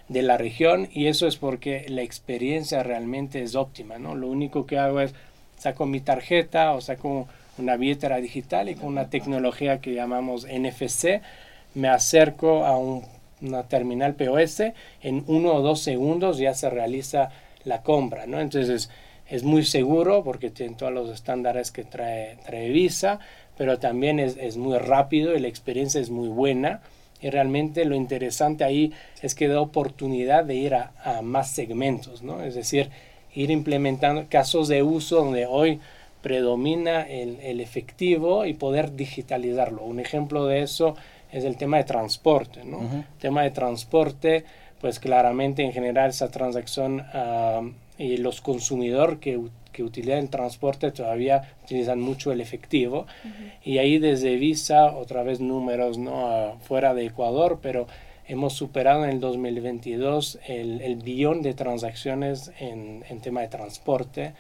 de 0.09 0.23
la 0.23 0.37
región 0.37 0.89
y 0.93 1.07
eso 1.07 1.27
es 1.27 1.37
porque 1.37 1.87
la 1.89 2.03
experiencia 2.03 2.83
realmente 2.83 3.43
es 3.43 3.55
óptima. 3.55 3.99
¿no? 3.99 4.15
Lo 4.15 4.29
único 4.29 4.67
que 4.67 4.79
hago 4.79 5.01
es 5.01 5.15
saco 5.59 5.87
mi 5.87 6.01
tarjeta 6.01 6.73
o 6.73 6.81
saco 6.81 7.29
una 7.57 7.77
billetera 7.77 8.19
digital 8.19 8.69
y 8.69 8.75
con 8.75 8.89
una 8.89 9.11
tecnología 9.11 9.81
que 9.81 9.95
llamamos 9.95 10.47
NFC 10.47 11.23
me 11.75 11.89
acerco 11.89 12.65
a 12.65 12.77
un, 12.77 13.03
una 13.43 13.65
terminal 13.65 14.15
POS, 14.15 14.61
en 15.03 15.25
uno 15.27 15.55
o 15.55 15.63
dos 15.63 15.81
segundos 15.81 16.39
ya 16.39 16.55
se 16.55 16.71
realiza 16.71 17.31
la 17.65 17.83
compra, 17.83 18.27
¿no? 18.27 18.41
Entonces 18.41 18.91
es 19.29 19.43
muy 19.43 19.65
seguro 19.65 20.23
porque 20.23 20.51
tiene 20.51 20.77
todos 20.77 20.93
los 20.93 21.11
estándares 21.11 21.71
que 21.71 21.85
trae, 21.85 22.37
trae 22.45 22.69
Visa, 22.71 23.21
pero 23.57 23.79
también 23.79 24.19
es, 24.19 24.37
es 24.37 24.57
muy 24.57 24.79
rápido 24.79 25.35
y 25.35 25.41
la 25.41 25.49
experiencia 25.49 26.01
es 26.01 26.11
muy 26.11 26.29
buena. 26.29 26.81
Y 27.21 27.31
realmente 27.31 27.85
lo 27.85 27.95
interesante 27.95 28.65
ahí 28.65 28.93
es 29.23 29.35
que 29.35 29.49
da 29.49 29.61
oportunidad 29.61 30.45
de 30.45 30.57
ir 30.57 30.75
a, 30.75 30.93
a 31.03 31.23
más 31.23 31.51
segmentos, 31.51 32.23
¿no? 32.23 32.43
Es 32.43 32.55
decir, 32.55 32.91
ir 33.35 33.51
implementando 33.51 34.27
casos 34.29 34.69
de 34.69 34.83
uso 34.83 35.17
donde 35.17 35.47
hoy 35.47 35.81
predomina 36.23 37.03
el, 37.03 37.39
el, 37.41 37.61
efectivo 37.61 38.47
y 38.47 38.55
poder 38.55 38.97
digitalizarlo. 38.97 39.83
Un 39.85 40.01
ejemplo 40.01 40.47
de 40.47 40.63
eso 40.63 40.97
es 41.31 41.45
el 41.45 41.57
tema 41.57 41.77
de 41.77 41.85
transporte, 41.85 42.65
¿no? 42.65 42.79
Uh 42.79 42.83
-huh. 42.83 43.05
Tema 43.19 43.43
de 43.43 43.51
transporte, 43.51 44.45
pues 44.81 45.01
claramente 45.01 45.63
en 45.63 45.73
general 45.73 46.11
esa 46.11 46.31
transacción 46.31 47.01
uh, 47.01 47.71
y 47.99 48.17
los 48.19 48.41
consumidores 48.41 49.19
que, 49.19 49.39
que 49.75 49.83
utilizan 49.83 50.21
el 50.21 50.31
transporte 50.31 50.93
todavía 50.93 51.57
utilizan 51.65 52.01
mucho 52.01 52.33
el 52.33 52.41
efectivo. 52.41 53.07
Y 53.63 53.79
ahí 53.79 53.99
desde 53.99 54.37
Visa, 54.37 54.97
otra 54.97 55.23
vez 55.23 55.41
números 55.41 55.99
no 55.99 56.57
fuera 56.63 56.95
de 56.95 57.07
Ecuador, 57.07 57.59
pero 57.61 57.87
hemos 58.27 58.55
superado 58.55 59.05
en 59.05 59.11
el 59.11 59.21
2022 59.21 60.39
el, 60.47 60.81
el 60.81 60.97
billón 60.97 61.43
de 61.43 61.53
transacciones 61.53 62.53
en, 62.61 63.05
en 63.11 63.21
tema 63.21 63.43
de 63.43 63.49
transporte. 63.49 64.33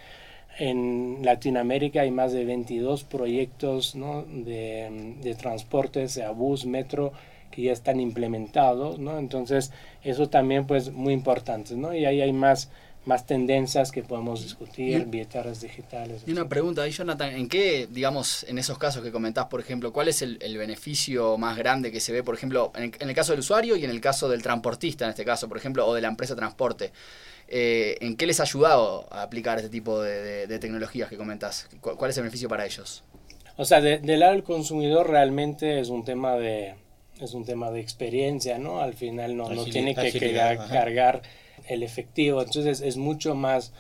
En 0.59 1.19
Latinoamérica 1.23 2.03
hay 2.03 2.13
más 2.13 2.33
de 2.33 2.45
22 2.45 3.03
proyectos 3.05 3.97
¿no? 3.97 4.23
de, 4.23 5.17
de 5.21 5.35
transporte, 5.35 6.09
sea 6.09 6.31
bus, 6.31 6.65
metro, 6.65 7.13
que 7.51 7.63
ya 7.63 7.73
están 7.73 8.01
implementados, 8.01 8.99
¿no? 8.99 9.19
Entonces, 9.19 9.73
eso 10.03 10.29
también 10.29 10.67
pues 10.67 10.93
muy 10.93 11.13
importante, 11.13 11.77
¿no? 11.77 11.95
Y 11.95 12.05
ahí 12.05 12.21
hay 12.21 12.33
más 12.33 12.71
más 13.07 13.27
tendencias 13.27 13.93
que 13.93 14.03
podemos 14.03 14.43
discutir, 14.43 15.05
billeteras 15.07 15.61
digitales. 15.61 16.23
Y 16.27 16.33
una 16.33 16.49
pregunta 16.49 16.83
ahí, 16.83 16.91
Jonathan, 16.91 17.35
¿en 17.35 17.49
qué, 17.49 17.87
digamos, 17.91 18.45
en 18.45 18.59
esos 18.59 18.79
casos 18.79 19.03
que 19.03 19.13
comentás, 19.13 19.47
por 19.47 19.61
ejemplo, 19.61 19.93
cuál 19.93 20.09
es 20.09 20.23
el, 20.23 20.39
beneficio 20.57 21.37
más 21.37 21.57
grande 21.57 21.93
que 21.93 22.01
se 22.01 22.13
ve, 22.13 22.23
por 22.23 22.35
ejemplo, 22.35 22.73
en 22.77 22.93
el, 22.99 23.15
caso 23.15 23.33
del 23.33 23.41
usuario 23.41 23.77
y 23.77 23.85
en 23.85 23.91
el 23.91 24.01
caso 24.01 24.29
del 24.29 24.43
transportista, 24.43 25.05
en 25.05 25.11
este 25.11 25.25
caso, 25.25 25.49
por 25.49 25.59
ejemplo, 25.59 25.87
o 25.87 25.95
de 25.95 26.01
la 26.01 26.09
empresa 26.09 26.35
de 26.35 26.39
transporte? 26.39 26.93
Eh, 27.49 27.99
¿En 28.01 28.17
qué 28.17 28.27
les 28.27 28.41
ha 28.41 28.45
ayudado 28.45 29.07
a 29.11 29.23
aplicar 29.23 29.59
este 29.59 29.69
tipo 29.69 30.01
de, 30.01 30.47
tecnologías 30.59 31.11
que 31.11 31.17
comentás? 31.17 31.69
¿Cuál, 31.81 32.11
es 32.11 32.17
el 32.17 32.23
beneficio 32.23 32.49
para 32.49 32.65
ellos? 32.65 33.05
O 33.57 33.65
sea, 33.65 33.81
del 33.81 34.21
lado 34.21 34.33
del 34.33 34.43
consumidor 34.43 35.11
realmente 35.11 35.79
es 35.79 35.89
un 35.89 36.05
tema 36.05 36.37
de 36.37 36.75
es 37.21 37.33
un 37.33 37.45
tema 37.45 37.71
de 37.71 37.81
experiencia, 37.81 38.59
¿no? 38.59 38.81
Al 38.81 38.95
final 38.95 39.37
no, 39.37 39.49
no 39.49 39.65
tiene 39.65 39.95
que, 39.95 40.33
cargar 40.33 41.23
el 41.69 41.83
efectivo, 41.83 42.43
entonces 42.43 42.81
es 42.81 42.97
mucho 42.97 43.35
más 43.35 43.73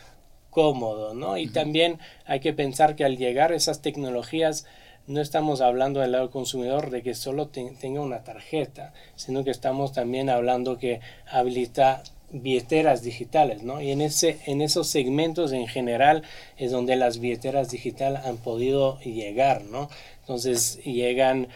cómodo, 0.50 1.14
¿no? 1.14 1.37
Y 1.37 1.49
también 1.49 1.99
hay 2.25 2.41
que 2.41 2.53
pensar 2.53 2.95
que 2.95 3.05
al 3.05 3.17
llegar 3.17 3.53
esas 3.53 3.83
tecnologías 3.83 4.67
no 5.07 5.21
estamos 5.21 5.61
hablando 5.61 6.00
del 6.00 6.12
lado 6.12 6.25
del 6.25 6.33
consumidor 6.33 6.91
de 6.91 7.03
que 7.03 7.14
solo 7.14 7.49
tenga 7.49 8.00
una 8.00 8.25
tarjeta, 8.25 8.95
sino 9.17 9.45
que 9.45 9.50
estamos 9.50 9.93
también 9.93 10.31
hablando 10.31 10.79
que 10.79 11.00
habilita 11.31 12.03
billeteras 12.31 13.03
digitales, 13.03 13.62
¿no? 13.62 13.81
Y 13.81 13.91
en, 13.91 14.00
ese, 14.00 14.38
en 14.47 14.62
esos 14.62 14.88
segmentos 14.88 15.53
en 15.53 15.67
general 15.69 16.23
es 16.57 16.73
donde 16.73 16.97
las 16.97 17.19
billeteras 17.19 17.71
digitales 17.71 18.25
han 18.25 18.38
podido 18.38 18.99
llegar, 19.00 19.64
¿no? 19.64 19.88
Entonces 20.21 20.83
llegan 20.85 21.49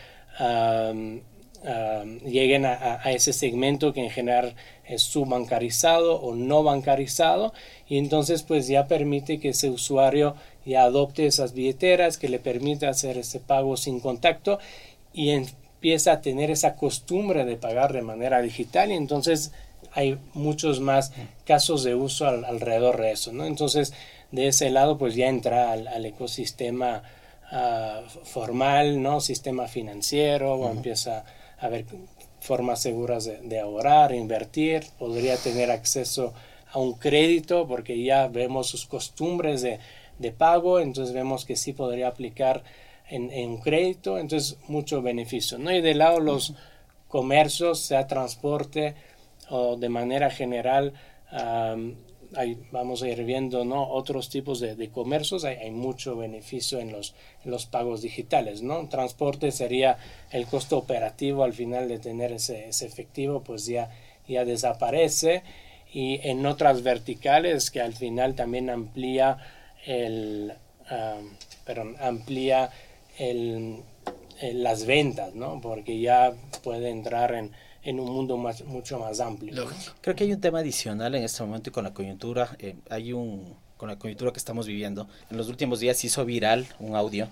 a 1.64 2.04
lleguen 2.24 2.64
a, 2.66 3.00
ese 3.06 3.32
segmento 3.32 3.92
que 3.92 4.04
en 4.04 4.10
general 4.10 4.54
es 4.84 5.02
subbancarizado 5.02 6.20
o 6.20 6.34
no 6.34 6.62
bancarizado 6.62 7.52
y 7.88 7.98
entonces 7.98 8.42
pues 8.42 8.68
ya 8.68 8.86
permite 8.86 9.40
que 9.40 9.50
ese 9.50 9.70
usuario 9.70 10.34
ya 10.64 10.82
adopte 10.82 11.26
esas 11.26 11.54
billeteras 11.54 12.18
que 12.18 12.28
le 12.28 12.38
permite 12.38 12.86
hacer 12.86 13.18
ese 13.18 13.40
pago 13.40 13.76
sin 13.76 14.00
contacto 14.00 14.58
y 15.12 15.30
empieza 15.30 16.12
a 16.12 16.20
tener 16.20 16.50
esa 16.50 16.76
costumbre 16.76 17.44
de 17.44 17.56
pagar 17.56 17.92
de 17.92 18.02
manera 18.02 18.40
digital 18.40 18.90
y 18.90 18.94
entonces 18.94 19.52
hay 19.92 20.18
muchos 20.34 20.80
más 20.80 21.12
casos 21.44 21.82
de 21.82 21.94
uso 21.94 22.26
alrededor 22.26 23.00
de 23.00 23.12
eso, 23.12 23.32
¿no? 23.32 23.46
Entonces 23.46 23.94
de 24.30 24.48
ese 24.48 24.70
lado 24.70 24.98
pues 24.98 25.14
ya 25.14 25.28
entra 25.28 25.72
al, 25.72 26.04
ecosistema 26.04 27.02
ah, 27.50 28.02
formal, 28.24 29.02
¿no? 29.02 29.20
Sistema 29.20 29.66
financiero 29.66 30.54
o 30.54 30.70
empieza 30.70 31.24
a 31.60 31.68
ver 31.68 31.84
formas 32.40 32.80
seguras 32.80 33.24
de, 33.24 33.60
ahorrar, 33.60 34.14
invertir, 34.14 34.84
podría 34.98 35.36
tener 35.36 35.70
acceso 35.70 36.32
a 36.72 36.78
un 36.78 36.94
crédito 36.94 37.66
porque 37.66 38.02
ya 38.02 38.28
vemos 38.28 38.68
sus 38.68 38.86
costumbres 38.86 39.62
de, 39.62 39.78
pago, 40.32 40.80
entonces 40.80 41.14
vemos 41.14 41.44
que 41.44 41.56
sí 41.56 41.72
podría 41.72 42.08
aplicar 42.08 42.62
en, 43.08 43.30
en, 43.30 43.50
un 43.50 43.58
crédito, 43.58 44.18
entonces 44.18 44.58
mucho 44.68 45.00
beneficio. 45.00 45.58
¿no? 45.58 45.72
Y 45.72 45.80
de 45.80 45.94
lado 45.94 46.20
los 46.20 46.54
comercios, 47.08 47.80
sea 47.80 48.06
transporte 48.06 48.94
o 49.48 49.76
de 49.76 49.88
manera 49.88 50.30
general, 50.30 50.92
vamos 52.72 53.02
a 53.02 53.08
ir 53.08 53.24
viendo 53.24 53.64
¿no? 53.64 53.88
otros 53.88 54.28
tipos 54.28 54.60
de, 54.60 54.88
comercios, 54.90 55.44
hay, 55.44 55.70
mucho 55.70 56.16
beneficio 56.16 56.78
en 56.78 56.92
los, 56.92 57.14
los 57.44 57.66
pagos 57.66 58.02
digitales. 58.02 58.62
¿no? 58.62 58.88
Transporte 58.88 59.50
sería 59.50 59.98
el 60.30 60.46
costo 60.46 60.76
operativo 60.78 61.44
al 61.44 61.52
final 61.52 61.88
de 61.88 61.98
tener 61.98 62.32
ese, 62.32 62.68
efectivo, 62.68 63.42
pues 63.42 63.66
ya, 63.66 63.90
ya 64.26 64.44
desaparece. 64.44 65.42
Y 65.92 66.20
en 66.28 66.44
otras 66.44 66.82
verticales 66.82 67.70
que 67.70 67.80
al 67.80 67.94
final 67.94 68.34
también 68.34 68.68
amplía 68.68 69.38
el, 69.86 70.52
amplía 71.98 72.70
el, 73.18 73.82
las 74.52 74.84
ventas, 74.84 75.34
¿no? 75.34 75.60
porque 75.60 75.98
ya 75.98 76.34
puede 76.62 76.90
entrar 76.90 77.34
en 77.34 77.52
en 77.88 77.98
un 78.00 78.12
mundo 78.12 78.36
mucho 78.36 78.98
más 78.98 79.18
amplio. 79.18 79.66
Creo 80.02 80.14
que 80.14 80.24
hay 80.24 80.32
un 80.32 80.40
tema 80.40 80.58
adicional 80.58 81.14
en 81.14 81.24
este 81.24 81.42
momento 81.42 81.70
y 81.70 81.72
con 81.72 81.84
la 81.84 81.94
coyuntura, 81.94 82.54
eh, 82.58 82.76
hay 82.90 83.14
un, 83.14 83.56
con 83.78 83.88
la 83.88 83.98
coyuntura 83.98 84.30
que 84.30 84.38
estamos 84.38 84.66
viviendo. 84.66 85.08
En 85.30 85.38
los 85.38 85.48
últimos 85.48 85.80
días 85.80 85.96
se 85.96 86.08
hizo 86.08 86.24
viral 86.26 86.66
un 86.80 86.94
audio 86.96 87.28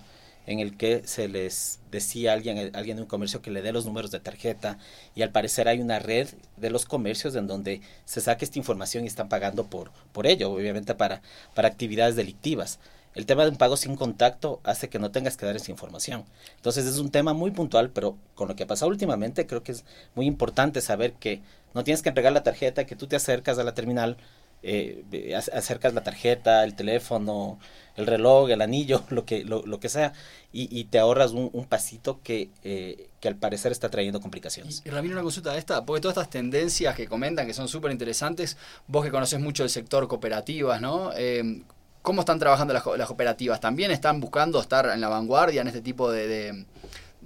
en 0.47 0.61
el 0.61 0.77
que 0.79 1.03
se 1.05 1.29
les 1.29 1.81
decía 1.91 2.31
a 2.31 2.35
alguien, 2.35 2.75
alguien 2.75 2.97
de 2.97 3.03
un 3.03 3.09
comercio 3.09 3.43
que 3.43 3.51
le 3.51 3.61
dé 3.61 3.73
los 3.73 3.85
números 3.85 4.11
de 4.11 4.21
tarjeta 4.21 4.79
y 5.15 5.23
al 5.23 5.31
parecer 5.31 5.69
hay 5.69 5.81
una 5.81 5.99
red 5.99 6.29
de 6.57 6.71
los 6.71 6.87
comercios 6.87 7.35
en 7.35 7.47
donde 7.47 7.83
se 8.07 8.23
saca 8.23 8.45
esta 8.45 8.59
información 8.59 9.05
y 9.05 9.09
están 9.09 9.29
pagando 9.29 9.67
por, 9.67 9.91
por 10.13 10.27
ello, 10.27 10.51
obviamente 10.51 10.95
para, 10.95 11.21
para 11.55 11.69
actividades 11.69 12.17
delictivas. 12.17 12.79
El 13.17 13.25
tema 13.25 13.45
de 13.45 13.51
un 13.51 13.57
pago 13.57 13.79
sin 13.79 13.97
contacto 13.97 14.61
hace 14.63 14.91
que 14.91 14.99
no 14.99 15.11
tengas 15.11 15.39
que 15.39 15.47
dar 15.47 15.57
esa 15.57 15.71
información. 15.71 16.25
Entonces 16.57 16.85
es 16.85 16.99
un 16.99 17.11
tema 17.11 17.33
muy 17.33 17.51
puntual, 17.51 17.89
pero 17.91 18.19
con 18.35 18.47
lo 18.47 18.55
que 18.55 18.65
ha 18.65 18.67
pasado 18.67 18.91
últimamente 18.91 19.47
creo 19.47 19.63
que 19.63 19.73
es 19.73 19.85
muy 20.15 20.27
importante 20.27 20.83
saber 20.83 21.15
que 21.15 21.41
no 21.73 21.83
tienes 21.83 22.03
que 22.03 22.11
entregar 22.11 22.35
la 22.35 22.43
tarjeta, 22.43 22.85
que 22.85 22.95
tú 22.95 23.07
te 23.07 23.17
acercas 23.17 23.59
a 23.59 23.65
la 23.65 23.73
terminal, 23.73 24.19
eh, 24.63 25.35
acercas 25.53 25.95
la 25.95 26.03
tarjeta, 26.03 26.63
el 26.63 26.75
teléfono, 26.75 27.59
el 27.97 28.07
reloj, 28.07 28.51
el 28.51 28.61
anillo, 28.61 29.03
lo 29.11 29.25
que, 29.25 29.45
lo, 29.45 29.81
que 29.81 29.89
sea, 29.89 30.13
y, 30.53 30.85
te 30.85 30.99
ahorras 30.99 31.33
un, 31.33 31.67
pasito 31.67 32.21
que, 32.23 32.51
eh, 32.65 33.09
que 33.21 33.29
al 33.29 33.37
parecer 33.37 33.73
está 33.73 33.89
trayendo 33.89 34.21
complicaciones. 34.21 34.83
Y, 34.85 34.91
Ramiro, 34.91 35.15
una 35.15 35.23
consulta 35.23 35.53
de 35.53 35.59
esta, 35.59 35.87
porque 35.87 36.03
todas 36.03 36.17
estas 36.19 36.31
tendencias 36.31 36.95
que 36.95 37.07
comentan, 37.07 37.47
que 37.47 37.55
son 37.55 37.69
súper 37.69 37.93
interesantes, 37.93 38.59
vos 38.87 39.05
que 39.05 39.11
conoces 39.11 39.41
mucho 39.41 39.63
el 39.63 39.71
sector 39.71 40.07
cooperativas, 40.07 40.83
¿no? 40.83 41.13
Eh, 41.17 41.63
¿Cómo 42.07 42.21
están 42.21 42.39
trabajando 42.39 42.73
las, 42.73 42.87
las, 42.87 43.09
cooperativas? 43.09 43.59
¿También 43.59 43.91
están 43.91 44.21
buscando 44.21 44.61
estar 44.61 44.89
en 44.91 45.01
la 45.01 45.09
vanguardia 45.09 45.61
en 45.61 45.67
este 45.67 45.81
tipo 45.81 46.13
de, 46.13 46.65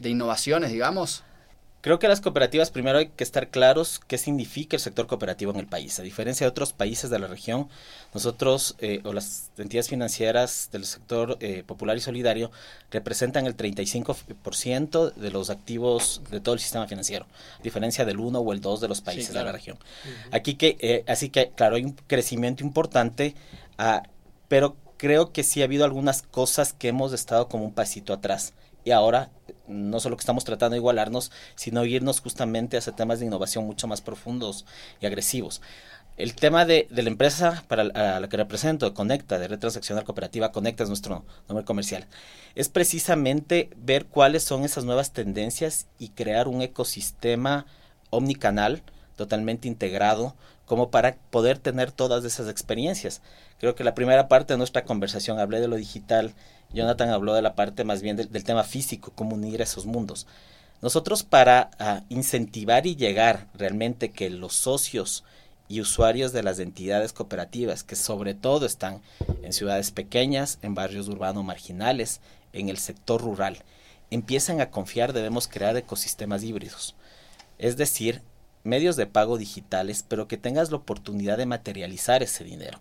innovaciones, 0.03 0.73
digamos? 0.73 1.23
Creo 1.83 1.99
que 1.99 2.09
las 2.09 2.23
cooperativas 2.23 2.71
primero 2.71 2.97
hay 2.97 3.09
que 3.09 3.23
estar 3.23 3.49
claros 3.49 4.01
qué 4.07 4.17
significa 4.17 4.79
el 4.79 4.81
sector 4.81 5.07
cooperativo 5.07 5.53
en 5.53 5.59
el 5.59 5.67
país. 5.67 6.01
A 6.01 6.03
diferencia 6.03 6.47
de 6.47 6.49
otros 6.49 6.73
países 6.73 7.11
de 7.11 7.19
la 7.19 7.27
región, 7.27 7.69
nosotros 8.15 8.75
eh, 8.79 9.03
o 9.05 9.13
las 9.13 9.51
entidades 9.59 9.91
financieras 9.91 10.71
del 10.73 10.87
sector 10.87 11.37
eh, 11.41 11.63
popular 11.67 11.99
y 11.99 12.01
solidario 12.01 12.51
representan 12.91 13.45
el 13.45 13.59
35% 13.59 15.13
de 15.13 15.31
los 15.31 15.51
activos 15.51 16.23
de 16.31 16.41
todo 16.41 16.55
el 16.55 16.61
sistema 16.61 16.87
financiero, 16.87 17.27
a 17.59 17.63
diferencia 17.63 18.07
del 18.07 18.19
1 18.19 18.39
o 18.39 18.53
el 18.55 18.63
2 18.63 18.81
de 18.81 18.89
los 18.89 19.03
países 19.03 19.35
de 19.35 19.45
la 19.45 19.53
región. 19.53 19.77
Aquí 20.33 20.55
que, 20.55 20.79
eh, 20.81 21.05
así 21.07 21.29
que, 21.29 21.51
claro, 21.51 21.77
hay 21.77 21.85
un 21.85 21.93
crecimiento 22.07 22.65
importante 22.65 23.35
a 23.77 24.05
pero 24.51 24.77
creo 24.97 25.33
que 25.33 25.45
sí 25.45 25.63
ha 25.63 25.67
habido 25.67 25.85
algunas 25.85 26.23
cosas 26.23 26.73
que 26.73 26.89
hemos 26.89 27.13
estado 27.13 27.49
como 27.49 27.65
un 27.65 27.73
pasito 27.73 28.13
atrás. 28.13 28.53
Y 28.85 28.91
ahora 28.91 29.31
no 29.69 30.01
solo 30.01 30.17
que 30.17 30.23
estamos 30.23 30.45
tratando 30.45 30.73
de 30.73 30.79
igualarnos, 30.79 31.31
sino 31.55 31.85
irnos 31.85 32.21
justamente 32.21 32.77
hacia 32.77 32.97
temas 32.97 33.21
de 33.21 33.27
innovación 33.27 33.65
mucho 33.65 33.87
más 33.87 34.01
profundos 34.01 34.67
y 35.01 35.07
agresivos. 35.07 35.63
El 36.17 36.35
tema 36.35 36.67
de, 36.67 36.89
la 36.91 37.09
empresa 37.09 37.63
para 37.69 37.85
la, 37.85 38.29
que 38.29 38.37
represento, 38.37 38.93
Conecta, 38.93 39.39
de 39.39 39.47
red 39.47 39.61
transaccional 39.61 40.03
cooperativa, 40.03 40.51
Conecta 40.51 40.83
es 40.83 40.89
nuestro 40.89 41.25
nombre 41.49 41.65
comercial, 41.65 42.09
es 42.57 42.69
precisamente 42.69 43.71
ver 43.77 44.07
cuáles 44.07 44.43
son 44.43 44.65
esas 44.65 44.85
nuevas 44.85 45.13
tendencias 45.13 45.87
y 46.01 46.09
crear 46.09 46.49
un 46.49 46.61
ecosistema 46.61 47.67
omnicanal 48.11 48.83
totalmente 49.15 49.69
integrado 49.69 50.35
como 50.71 50.93
para 50.93 51.17
poder 51.31 51.59
tener 51.59 51.91
todas 51.91 52.25
esas 52.25 52.49
experiencias. 52.49 53.23
Creo 53.59 53.75
que 53.75 53.83
la 53.83 53.97
primera 53.97 54.29
parte 54.29 54.53
de 54.53 54.57
nuestra 54.57 54.85
conversación 54.85 55.41
hablé 55.41 55.59
de 55.59 55.67
lo 55.67 55.75
digital, 55.75 56.33
Jonathan 56.73 57.09
habló 57.09 57.35
de 57.35 57.43
la 57.43 57.57
parte 57.57 57.83
más 57.83 58.03
bien 58.03 58.17
del, 58.17 58.45
tema 58.45 58.63
físico, 58.63 59.11
cómo 59.17 59.35
unir 59.35 59.61
esos 59.63 59.85
mundos. 59.85 60.29
Nosotros 60.81 61.25
para 61.25 61.73
ah, 61.81 62.05
incentivar 62.09 62.87
y 62.87 62.95
llegar 62.95 63.49
realmente 63.53 64.13
que 64.13 64.31
los 64.31 64.55
socios 64.55 65.25
y 65.67 65.81
usuarios 65.81 66.33
de 66.33 66.45
las 66.45 66.61
entidades 66.61 67.13
cooperativas, 67.13 67.83
que 67.83 67.97
sobre 67.97 68.35
todo 68.35 68.65
están 68.65 69.03
en 69.43 69.53
ciudades 69.53 69.91
pequeñas, 69.91 70.61
en 70.63 70.77
barrios 70.77 71.09
urbanos 71.09 71.43
marginales, 71.43 72.21
en 72.53 72.69
el 72.69 72.79
sector 72.79 73.21
rural, 73.21 73.59
empiecen 74.13 74.61
a 74.61 74.71
confiar, 74.71 75.15
debemos 75.15 75.49
crear 75.49 75.77
ecosistemas 75.77 76.45
híbridos. 76.45 76.95
Es 77.59 77.77
decir, 77.77 78.23
medios 78.65 78.97
de 78.97 79.07
pago 79.07 79.39
digitales, 79.39 80.05
pero 80.07 80.29
que 80.29 80.37
tengas 80.37 80.71
la 80.71 80.77
oportunidad 80.77 81.39
de 81.39 81.47
materializar 81.47 82.23
ese 82.23 82.45
dinero. 82.45 82.79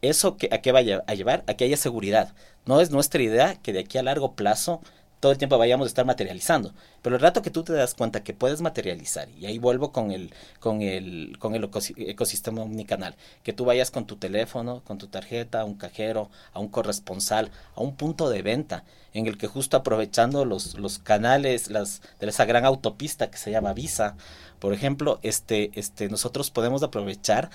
¿Eso 0.00 0.36
que, 0.36 0.48
a 0.52 0.58
qué 0.58 0.70
va 0.70 0.78
a 0.78 1.14
llevar? 1.14 1.42
A 1.48 1.54
que 1.54 1.64
haya 1.64 1.76
seguridad. 1.76 2.32
No 2.66 2.80
es 2.80 2.90
nuestra 2.90 3.22
idea 3.22 3.56
que 3.56 3.72
de 3.72 3.80
aquí 3.80 3.98
a 3.98 4.02
largo 4.02 4.34
plazo 4.34 4.80
todo 5.20 5.32
el 5.32 5.38
tiempo 5.38 5.58
vayamos 5.58 5.86
a 5.86 5.88
estar 5.88 6.04
materializando. 6.06 6.72
Pero 7.02 7.16
el 7.16 7.22
rato 7.22 7.42
que 7.42 7.50
tú 7.50 7.64
te 7.64 7.72
das 7.72 7.94
cuenta 7.94 8.22
que 8.22 8.34
puedes 8.34 8.60
materializar, 8.60 9.28
y 9.30 9.46
ahí 9.46 9.58
vuelvo 9.58 9.92
con 9.92 10.10
el, 10.10 10.32
con 10.60 10.82
el, 10.82 11.36
con 11.38 11.54
el 11.54 11.68
ecosistema 11.96 12.62
omnicanal, 12.62 13.16
que 13.42 13.52
tú 13.52 13.64
vayas 13.64 13.90
con 13.90 14.06
tu 14.06 14.16
teléfono, 14.16 14.82
con 14.84 14.98
tu 14.98 15.08
tarjeta, 15.08 15.60
a 15.60 15.64
un 15.64 15.74
cajero, 15.74 16.30
a 16.52 16.60
un 16.60 16.68
corresponsal, 16.68 17.50
a 17.74 17.80
un 17.80 17.96
punto 17.96 18.30
de 18.30 18.42
venta, 18.42 18.84
en 19.14 19.26
el 19.26 19.38
que 19.38 19.46
justo 19.46 19.76
aprovechando 19.76 20.44
los, 20.44 20.78
los 20.78 20.98
canales 20.98 21.70
las, 21.70 22.02
de 22.20 22.28
esa 22.28 22.44
gran 22.44 22.64
autopista 22.64 23.30
que 23.30 23.38
se 23.38 23.50
llama 23.50 23.72
Visa, 23.72 24.16
por 24.58 24.72
ejemplo, 24.72 25.20
este, 25.22 25.70
este, 25.74 26.08
nosotros 26.08 26.50
podemos 26.50 26.82
aprovechar 26.82 27.50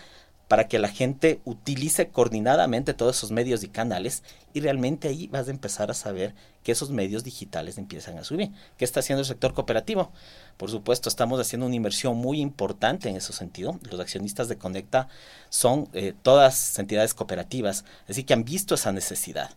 para 0.48 0.68
que 0.68 0.80
la 0.80 0.90
gente 0.90 1.42
utilice 1.46 2.10
coordinadamente 2.10 2.94
todos 2.94 3.18
esos 3.18 3.32
medios 3.32 3.64
y 3.64 3.70
canales 3.70 4.24
y 4.54 4.60
realmente 4.60 5.08
ahí 5.08 5.28
vas 5.28 5.48
a 5.48 5.52
empezar 5.52 5.90
a 5.90 5.94
saber 5.94 6.36
que 6.64 6.72
esos 6.72 6.90
medios 6.92 7.24
digitales 7.24 7.78
empiezan 7.78 8.18
a 8.18 8.24
subir. 8.24 8.52
¿Qué 8.78 8.86
está 8.86 9.00
haciendo 9.00 9.22
el 9.22 9.26
sector 9.26 9.54
cooperativo? 9.54 10.12
Por 10.58 10.70
supuesto, 10.70 11.10
estamos 11.10 11.40
haciendo 11.40 11.66
una 11.66 11.76
inversión 11.76 12.18
muy 12.18 12.40
importante 12.40 13.10
en 13.10 13.16
ese 13.16 13.34
sentido. 13.34 13.80
Los 13.90 14.00
accionistas 14.00 14.48
de 14.48 14.58
Conecta 14.58 15.08
son 15.50 15.90
eh, 15.94 16.14
todas 16.22 16.78
entidades 16.78 17.14
cooperativas, 17.14 17.86
así 18.08 18.24
que 18.24 18.34
han 18.34 18.44
visto 18.44 18.76
esa 18.76 18.92
necesidad. 18.92 19.50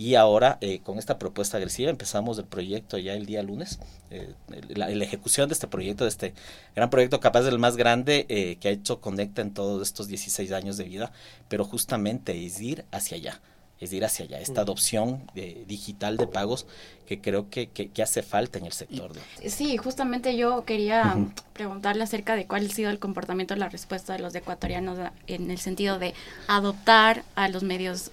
Y 0.00 0.14
ahora, 0.14 0.58
eh, 0.60 0.78
con 0.78 0.96
esta 0.96 1.18
propuesta 1.18 1.56
agresiva, 1.56 1.90
empezamos 1.90 2.38
el 2.38 2.44
proyecto 2.44 2.98
ya 2.98 3.14
el 3.14 3.26
día 3.26 3.42
lunes. 3.42 3.80
Eh, 4.12 4.32
la, 4.68 4.88
ejecución 4.90 5.48
de 5.48 5.54
este 5.54 5.66
proyecto, 5.66 6.04
de 6.04 6.10
este 6.10 6.34
gran 6.76 6.88
proyecto, 6.88 7.18
capaz 7.18 7.42
del 7.42 7.58
más 7.58 7.76
grande 7.76 8.24
eh, 8.28 8.56
que 8.60 8.68
ha 8.68 8.70
hecho 8.70 9.00
Conecta 9.00 9.42
en 9.42 9.52
todos 9.52 9.82
estos 9.82 10.06
16 10.06 10.52
años 10.52 10.76
de 10.76 10.84
vida, 10.84 11.10
pero 11.48 11.64
justamente 11.64 12.46
es 12.46 12.60
ir 12.60 12.84
hacia 12.92 13.16
allá, 13.16 13.40
es 13.80 13.92
ir 13.92 14.04
hacia 14.04 14.24
allá, 14.26 14.38
esta 14.38 14.60
adopción 14.60 15.28
digital 15.66 16.16
de 16.16 16.28
pagos 16.28 16.66
que 17.06 17.20
creo 17.20 17.50
que, 17.50 17.68
que, 17.68 18.02
hace 18.02 18.22
falta 18.22 18.58
en 18.58 18.66
el 18.66 18.72
sector. 18.72 19.12
Sí, 19.46 19.78
justamente 19.78 20.36
yo 20.36 20.64
quería 20.64 21.16
preguntarle 21.54 22.04
acerca 22.04 22.36
de 22.36 22.46
cuál 22.46 22.66
ha 22.66 22.68
sido 22.68 22.90
el 22.90 23.00
comportamiento, 23.00 23.56
la 23.56 23.68
respuesta 23.68 24.12
de 24.12 24.20
los 24.20 24.32
ecuatorianos 24.34 24.98
en 25.26 25.50
el 25.50 25.58
sentido 25.58 25.98
de 25.98 26.14
adoptar 26.46 27.24
a 27.34 27.48
los 27.48 27.64
medios 27.64 28.12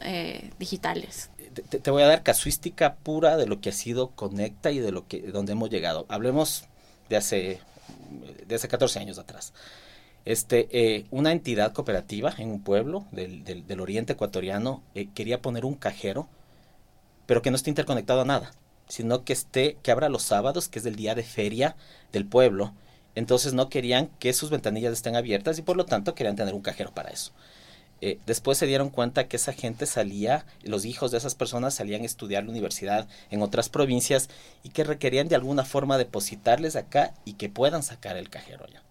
digitales 0.58 1.30
te, 1.62 1.92
voy 1.92 2.04
a 2.04 2.08
dar 2.08 2.24
casuística 2.24 2.96
pura 2.96 3.38
de 3.38 3.48
lo 3.48 3.62
que 3.62 3.70
ha 3.70 3.74
sido 3.74 4.10
Conecta 4.10 4.72
y 4.72 4.80
de 4.80 4.92
lo 4.92 5.08
que 5.08 5.22
donde 5.22 5.54
hemos 5.54 5.70
llegado. 5.70 6.06
Hablemos 6.10 6.66
de 7.10 7.18
hace 7.18 7.60
de 8.48 8.56
hace 8.56 8.68
14 8.68 9.00
años 9.00 9.18
atrás. 9.18 9.54
Este, 10.26 10.68
eh, 10.72 11.06
una 11.12 11.32
entidad 11.32 11.74
cooperativa 11.74 12.34
en 12.38 12.50
un 12.50 12.62
pueblo 12.62 13.06
del, 13.12 13.44
del, 13.44 13.80
oriente 13.80 14.14
ecuatoriano 14.14 14.82
eh, 14.96 15.08
quería 15.14 15.42
poner 15.42 15.66
un 15.66 15.76
cajero, 15.76 16.28
pero 17.28 17.42
que 17.44 17.52
no 17.52 17.56
esté 17.56 17.70
interconectado 17.70 18.22
a 18.22 18.26
nada, 18.26 18.52
sino 18.88 19.24
que 19.24 19.34
esté, 19.34 19.78
que 19.84 19.92
abra 19.92 20.10
los 20.10 20.24
sábados, 20.24 20.68
que 20.68 20.80
es 20.80 20.86
el 20.86 20.96
día 20.96 21.14
de 21.14 21.24
feria 21.24 21.76
del 22.12 22.26
pueblo. 22.26 22.74
Entonces 23.14 23.54
no 23.54 23.70
querían 23.70 24.08
que 24.20 24.34
sus 24.34 24.50
ventanillas 24.50 24.94
estén 24.94 25.16
abiertas 25.16 25.60
y 25.60 25.62
por 25.62 25.78
lo 25.78 25.86
tanto 25.86 26.16
querían 26.16 26.36
tener 26.36 26.56
un 26.56 26.62
cajero 26.62 26.92
para 26.92 27.12
eso. 27.12 27.32
Eh, 28.02 28.20
después 28.26 28.58
se 28.58 28.66
dieron 28.66 28.90
cuenta 28.90 29.28
que 29.28 29.38
esa 29.38 29.54
gente 29.54 29.86
salía, 29.86 30.46
los 30.64 30.86
hijos 30.86 31.12
de 31.12 31.18
esas 31.18 31.34
personas 31.34 31.74
salían 31.74 32.02
a 32.02 32.06
estudiar 32.06 32.44
la 32.44 32.52
universidad 32.52 33.08
en 33.32 33.42
otras 33.42 33.70
provincias 33.70 34.30
y 34.64 34.70
que 34.70 34.84
requerían 34.84 35.28
de 35.28 35.36
alguna 35.36 35.64
forma 35.64 35.98
depositarles 35.98 36.76
acá 36.76 37.14
y 37.24 37.34
que 37.34 37.50
puedan 37.50 37.84
sacar 37.84 38.18
el 38.18 38.30
cajero 38.30 38.66
ya. 38.68 38.84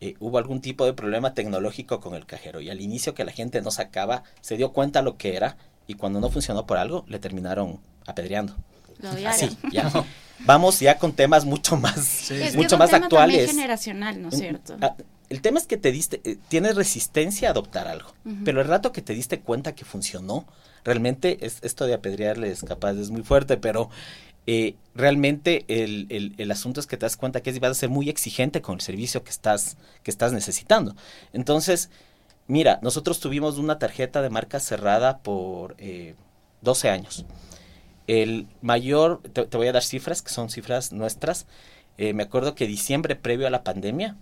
Eh, 0.00 0.16
hubo 0.18 0.38
algún 0.38 0.60
tipo 0.60 0.84
de 0.84 0.92
problema 0.92 1.32
tecnológico 1.34 2.00
con 2.00 2.14
el 2.14 2.26
cajero 2.26 2.60
y 2.60 2.68
al 2.70 2.80
inicio 2.80 3.14
que 3.14 3.24
la 3.24 3.32
gente 3.32 3.62
no 3.62 3.70
sacaba, 3.70 4.24
se 4.40 4.56
dio 4.56 4.72
cuenta 4.72 5.00
lo 5.00 5.16
que 5.16 5.36
era 5.36 5.56
y 5.86 5.94
cuando 5.94 6.20
no 6.20 6.28
funcionó 6.30 6.66
por 6.66 6.78
algo, 6.78 7.04
le 7.08 7.18
terminaron 7.18 7.80
apedreando. 8.06 8.54
Así, 9.26 9.56
ya. 9.72 9.90
Vamos 10.40 10.80
ya 10.80 10.98
con 10.98 11.12
temas 11.12 11.44
mucho 11.44 11.76
más, 11.76 12.30
mucho 12.54 12.76
más 12.76 12.92
actuales. 12.92 13.50
generacional, 13.50 14.20
¿no 14.20 14.28
es 14.28 14.38
cierto? 14.38 14.76
El 15.34 15.42
tema 15.42 15.58
es 15.58 15.66
que 15.66 15.76
te 15.76 15.90
diste, 15.90 16.20
eh, 16.22 16.38
tienes 16.46 16.76
resistencia 16.76 17.48
a 17.48 17.50
adoptar 17.50 17.88
algo, 17.88 18.14
pero 18.44 18.60
el 18.60 18.68
rato 18.68 18.92
que 18.92 19.02
te 19.02 19.14
diste 19.14 19.40
cuenta 19.40 19.74
que 19.74 19.84
funcionó, 19.84 20.46
realmente 20.84 21.44
es, 21.44 21.58
esto 21.62 21.86
de 21.86 21.94
apedrearles 21.94 22.62
capaz 22.62 22.92
es 22.92 23.10
muy 23.10 23.24
fuerte, 23.24 23.56
pero 23.56 23.90
eh, 24.46 24.76
realmente 24.94 25.64
el, 25.66 26.36
el, 26.38 26.50
asunto 26.52 26.78
es 26.78 26.86
que 26.86 26.96
te 26.96 27.04
das 27.04 27.16
cuenta 27.16 27.42
que 27.42 27.50
vas 27.58 27.72
a 27.72 27.74
ser 27.74 27.88
muy 27.88 28.08
exigente 28.08 28.62
con 28.62 28.76
el 28.76 28.80
servicio 28.80 29.24
que 29.24 29.30
estás, 29.30 29.76
que 30.04 30.12
estás 30.12 30.32
necesitando. 30.32 30.94
Entonces, 31.32 31.90
mira, 32.46 32.78
nosotros 32.80 33.18
tuvimos 33.18 33.58
una 33.58 33.80
tarjeta 33.80 34.22
de 34.22 34.30
marca 34.30 34.60
cerrada 34.60 35.18
por 35.18 35.74
eh, 35.78 36.14
12 36.60 36.90
años. 36.90 37.26
El 38.06 38.46
mayor, 38.62 39.20
te, 39.32 39.56
voy 39.56 39.66
a 39.66 39.72
dar 39.72 39.82
cifras, 39.82 40.22
que 40.22 40.30
son 40.30 40.48
cifras 40.48 40.92
nuestras. 40.92 41.48
Eh, 41.98 42.12
me 42.12 42.22
acuerdo 42.22 42.54
que 42.54 42.68
diciembre 42.68 43.16
previo 43.16 43.48
a 43.48 43.50
la 43.50 43.64
pandemia, 43.64 44.16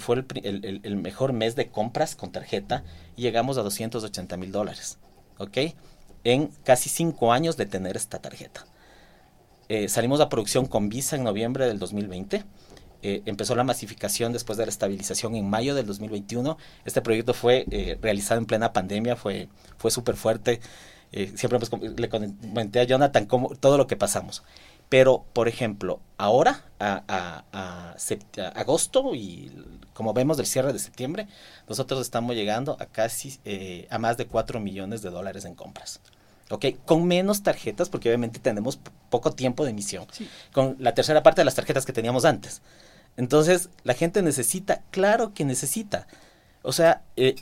fue 0.00 0.24
el, 0.42 0.96
mejor 0.96 1.32
mes 1.32 1.54
de 1.54 1.68
compras 1.68 2.16
con 2.16 2.32
tarjeta 2.32 2.82
y 3.16 3.22
llegamos 3.22 3.58
a 3.58 3.62
280 3.62 4.36
mil 4.36 4.52
dólares, 4.52 4.98
¿ok? 5.38 5.58
En 6.24 6.48
casi 6.64 6.88
cinco 6.88 7.32
años 7.32 7.56
de 7.56 7.66
tener 7.66 7.96
esta 7.96 8.18
tarjeta. 8.18 8.64
Eh, 9.68 9.88
salimos 9.88 10.20
a 10.20 10.28
producción 10.28 10.66
con 10.66 10.88
Visa 10.88 11.16
en 11.16 11.24
noviembre 11.24 11.66
del 11.66 11.78
2020. 11.78 12.44
Eh, 13.04 13.22
empezó 13.26 13.54
la 13.54 13.64
masificación 13.64 14.32
después 14.32 14.56
de 14.56 14.64
la 14.64 14.70
estabilización 14.70 15.34
en 15.34 15.48
mayo 15.48 15.74
del 15.74 15.86
2021. 15.86 16.56
Este 16.84 17.02
proyecto 17.02 17.34
fue 17.34 17.66
realizado 18.00 18.38
en 18.38 18.46
plena 18.46 18.72
pandemia, 18.72 19.16
fue, 19.16 19.48
fue 19.76 19.90
súper 19.90 20.16
fuerte. 20.16 20.60
siempre 21.34 21.58
pues, 21.58 21.70
le 21.98 22.08
comenté 22.08 22.80
a 22.80 22.84
Jonathan 22.84 23.26
todo 23.60 23.76
lo 23.76 23.86
que 23.86 23.96
pasamos. 23.96 24.42
Pero, 24.92 25.24
por 25.32 25.48
ejemplo, 25.48 26.00
ahora, 26.18 26.66
a, 26.78 27.94
agosto 28.54 29.14
y 29.14 29.50
como 29.94 30.12
vemos 30.12 30.36
del 30.36 30.44
cierre 30.44 30.74
de 30.74 30.78
septiembre, 30.78 31.28
nosotros 31.66 32.02
estamos 32.02 32.36
llegando 32.36 32.76
a 32.78 32.84
casi 32.84 33.38
eh, 33.46 33.86
a 33.88 33.96
más 33.96 34.18
de 34.18 34.26
4 34.26 34.60
millones 34.60 35.00
de 35.00 35.08
dólares 35.08 35.46
en 35.46 35.54
compras. 35.54 36.02
¿ok? 36.50 36.66
Con 36.84 37.06
menos 37.06 37.42
tarjetas, 37.42 37.88
porque 37.88 38.10
obviamente 38.10 38.38
tenemos 38.38 38.78
poco 39.08 39.32
tiempo 39.32 39.64
de 39.64 39.70
emisión, 39.70 40.06
con 40.52 40.76
la 40.78 40.92
tercera 40.92 41.22
parte 41.22 41.40
de 41.40 41.46
las 41.46 41.54
tarjetas 41.54 41.86
que 41.86 41.94
teníamos 41.94 42.26
antes. 42.26 42.60
Entonces, 43.16 43.70
la 43.84 43.94
gente 43.94 44.20
necesita, 44.20 44.82
claro 44.90 45.32
que 45.32 45.46
necesita. 45.46 46.06
O 46.60 46.72
sea, 46.74 47.00
eh, 47.16 47.36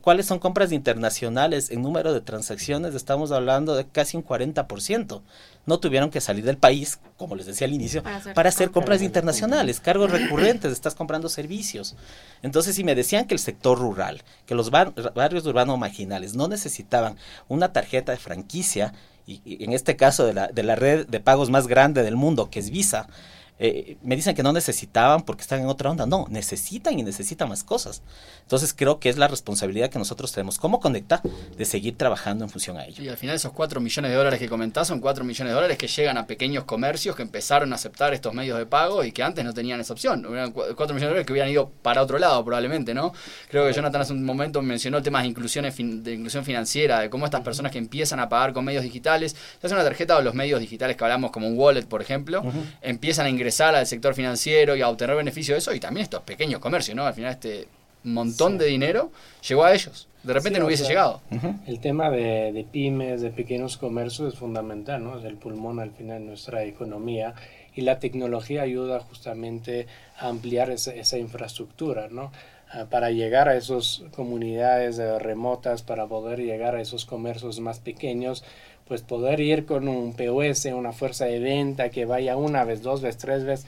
¿Cuáles 0.00 0.24
son 0.24 0.38
compras 0.38 0.72
internacionales 0.72 1.70
en 1.70 1.82
número 1.82 2.14
de 2.14 2.22
transacciones? 2.22 2.94
Estamos 2.94 3.30
hablando 3.30 3.74
de 3.74 3.86
casi 3.86 4.16
un 4.16 4.24
40%. 4.24 5.20
No 5.66 5.78
tuvieron 5.78 6.10
que 6.10 6.20
salir 6.20 6.44
del 6.44 6.56
país, 6.56 6.98
como 7.16 7.34
les 7.34 7.46
decía 7.46 7.66
al 7.66 7.74
inicio, 7.74 8.02
para 8.34 8.48
hacer, 8.48 8.70
compras 8.70 9.02
internacionales, 9.02 9.80
cargos 9.80 10.10
recurrentes, 10.10 10.72
estás 10.72 10.94
comprando 10.94 11.28
servicios. 11.28 11.96
Entonces, 12.42 12.76
si 12.76 12.84
me 12.84 12.94
decían 12.94 13.26
que 13.26 13.34
el 13.34 13.40
sector 13.40 13.78
rural, 13.78 14.22
que 14.46 14.54
los 14.54 14.70
barrios 14.70 15.44
urbanos 15.44 15.78
marginales 15.78 16.34
no 16.34 16.48
necesitaban 16.48 17.16
una 17.48 17.72
tarjeta 17.72 18.12
de 18.12 18.18
franquicia, 18.18 18.94
y, 19.26 19.64
en 19.64 19.72
este 19.72 19.96
caso 19.96 20.24
de 20.24 20.34
la, 20.34 20.48
de 20.48 20.62
la 20.62 20.76
red 20.76 21.06
de 21.06 21.20
pagos 21.20 21.50
más 21.50 21.66
grande 21.66 22.04
del 22.04 22.14
mundo, 22.14 22.48
que 22.48 22.60
es 22.60 22.70
Visa, 22.70 23.08
eh, 23.58 23.96
me 24.02 24.16
dicen 24.16 24.34
que 24.34 24.42
no 24.42 24.52
necesitaban 24.52 25.22
porque 25.22 25.42
están 25.42 25.60
en 25.60 25.66
otra 25.66 25.90
onda. 25.90 26.06
No, 26.06 26.26
necesitan 26.28 26.98
y 26.98 27.02
necesitan 27.02 27.48
más 27.48 27.64
cosas. 27.64 28.02
Entonces 28.42 28.74
creo 28.74 29.00
que 29.00 29.08
es 29.08 29.16
la 29.16 29.28
responsabilidad 29.28 29.88
que 29.90 29.98
nosotros 29.98 30.32
tenemos 30.32 30.58
como 30.58 30.78
Conecta 30.80 31.22
de 31.56 31.64
seguir 31.64 31.96
trabajando 31.96 32.44
en 32.44 32.50
función 32.50 32.76
a 32.76 32.84
ello. 32.84 33.02
Y 33.02 33.08
al 33.08 33.16
final 33.16 33.34
esos 33.34 33.52
4 33.52 33.80
millones 33.80 34.10
de 34.10 34.16
dólares 34.16 34.38
que 34.38 34.48
comentás 34.48 34.88
son 34.88 35.00
4 35.00 35.24
millones 35.24 35.50
de 35.50 35.54
dólares 35.54 35.78
que 35.78 35.88
llegan 35.88 36.18
a 36.18 36.26
pequeños 36.26 36.64
comercios 36.64 37.16
que 37.16 37.22
empezaron 37.22 37.72
a 37.72 37.76
aceptar 37.76 38.12
estos 38.12 38.34
medios 38.34 38.58
de 38.58 38.66
pago 38.66 39.02
y 39.04 39.12
que 39.12 39.22
antes 39.22 39.44
no 39.44 39.54
tenían 39.54 39.80
esa 39.80 39.94
opción. 39.94 40.22
4 40.22 40.74
millones 40.74 41.00
de 41.00 41.06
dólares 41.06 41.26
que 41.26 41.32
hubieran 41.32 41.50
ido 41.50 41.70
para 41.82 42.02
otro 42.02 42.18
lado 42.18 42.44
probablemente, 42.44 42.92
¿no? 42.92 43.12
Creo 43.48 43.66
que 43.66 43.72
Jonathan 43.72 44.02
hace 44.02 44.12
un 44.12 44.24
momento 44.24 44.60
mencionó 44.60 45.02
temas 45.02 45.22
de 45.22 45.28
inclusión, 45.28 45.64
de 45.64 46.12
inclusión 46.12 46.44
financiera, 46.44 47.00
de 47.00 47.10
cómo 47.10 47.24
estas 47.24 47.40
personas 47.40 47.72
que 47.72 47.78
empiezan 47.78 48.20
a 48.20 48.28
pagar 48.28 48.52
con 48.52 48.64
medios 48.64 48.82
digitales, 48.82 49.34
ya 49.62 49.68
sea 49.68 49.76
una 49.76 49.84
tarjeta 49.84 50.18
o 50.18 50.22
los 50.22 50.34
medios 50.34 50.60
digitales 50.60 50.96
que 50.96 51.04
hablamos 51.04 51.30
como 51.30 51.48
un 51.48 51.58
wallet, 51.58 51.86
por 51.86 52.02
ejemplo, 52.02 52.42
empiezan 52.82 53.26
a 53.26 53.30
ingresar 53.30 53.45
ingresar 53.46 53.76
al 53.76 53.86
sector 53.86 54.12
financiero 54.14 54.74
y 54.74 54.82
a 54.82 54.88
obtener 54.88 55.14
beneficio 55.14 55.54
de 55.54 55.60
eso, 55.60 55.72
y 55.72 55.78
también 55.78 56.02
estos 56.02 56.22
pequeños 56.22 56.58
comercios, 56.58 56.96
¿no? 56.96 57.06
Al 57.06 57.14
final 57.14 57.30
este 57.30 57.68
montón 58.02 58.58
de 58.58 58.66
dinero 58.66 59.12
llegó 59.48 59.62
a 59.62 59.72
ellos. 59.72 60.08
De 60.24 60.32
repente 60.32 60.58
no 60.58 60.66
hubiese 60.66 60.84
llegado. 60.84 61.20
El 61.68 61.78
tema 61.78 62.10
de, 62.10 62.66
pymes, 62.72 63.20
de 63.20 63.30
pequeños 63.30 63.76
comercios 63.76 64.32
es 64.32 64.38
fundamental, 64.40 65.04
¿no? 65.04 65.16
Es 65.16 65.24
el 65.24 65.36
pulmón 65.36 65.78
al 65.78 65.92
final 65.92 66.18
de 66.18 66.26
nuestra 66.26 66.64
economía 66.64 67.34
y 67.76 67.82
la 67.82 68.00
tecnología 68.00 68.62
ayuda 68.62 68.98
justamente 68.98 69.86
a 70.18 70.26
ampliar 70.26 70.70
esa, 70.70 70.92
esa 70.92 71.18
infraestructura, 71.18 72.08
¿no? 72.10 72.32
Ah, 72.72 72.86
para 72.90 73.12
llegar 73.12 73.48
a 73.48 73.56
esas 73.56 74.02
comunidades 74.16 74.98
remotas, 75.22 75.82
para 75.82 76.08
poder 76.08 76.40
llegar 76.40 76.74
a 76.74 76.80
esos 76.80 77.06
comercios 77.06 77.60
más 77.60 77.78
pequeños, 77.78 78.42
pues 78.86 79.02
poder 79.02 79.40
ir 79.40 79.66
con 79.66 79.88
un 79.88 80.14
POS, 80.14 80.66
una 80.66 80.92
fuerza 80.92 81.26
de 81.26 81.40
venta 81.40 81.90
que 81.90 82.04
vaya 82.04 82.36
una 82.36 82.64
vez, 82.64 82.82
dos 82.82 83.02
veces, 83.02 83.18
tres 83.18 83.44
veces, 83.44 83.66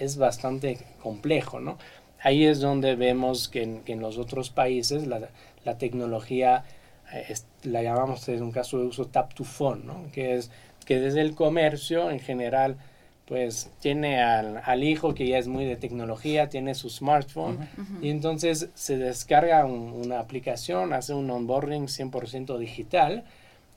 es 0.00 0.16
bastante 0.16 0.78
complejo, 1.02 1.60
¿no? 1.60 1.78
Ahí 2.20 2.44
es 2.44 2.60
donde 2.60 2.96
vemos 2.96 3.48
que 3.48 3.80
en, 3.86 4.00
los 4.00 4.18
otros 4.18 4.50
países 4.50 5.06
la, 5.06 5.28
tecnología 5.78 6.64
la 7.62 7.82
llamamos 7.82 8.28
en 8.28 8.42
un 8.42 8.50
caso 8.50 8.78
de 8.78 8.86
uso 8.86 9.06
tap 9.06 9.34
to 9.34 9.44
phone, 9.44 9.86
¿no? 9.86 10.10
que 10.12 10.34
es 10.34 10.50
que 10.84 10.98
desde 10.98 11.20
el 11.20 11.34
comercio 11.34 12.10
en 12.10 12.18
general 12.18 12.76
pues 13.26 13.70
tiene 13.78 14.22
al, 14.22 14.62
al, 14.64 14.82
hijo 14.82 15.14
que 15.14 15.28
ya 15.28 15.38
es 15.38 15.48
muy 15.48 15.66
de 15.66 15.76
tecnología, 15.76 16.48
tiene 16.48 16.74
su 16.74 16.88
smartphone 16.88 17.68
y 18.00 18.08
entonces 18.08 18.70
se 18.74 18.96
descarga 18.96 19.66
una 19.66 20.18
aplicación, 20.18 20.94
hace 20.94 21.12
un 21.12 21.30
onboarding 21.30 21.86
100% 21.86 22.58
digital 22.58 23.24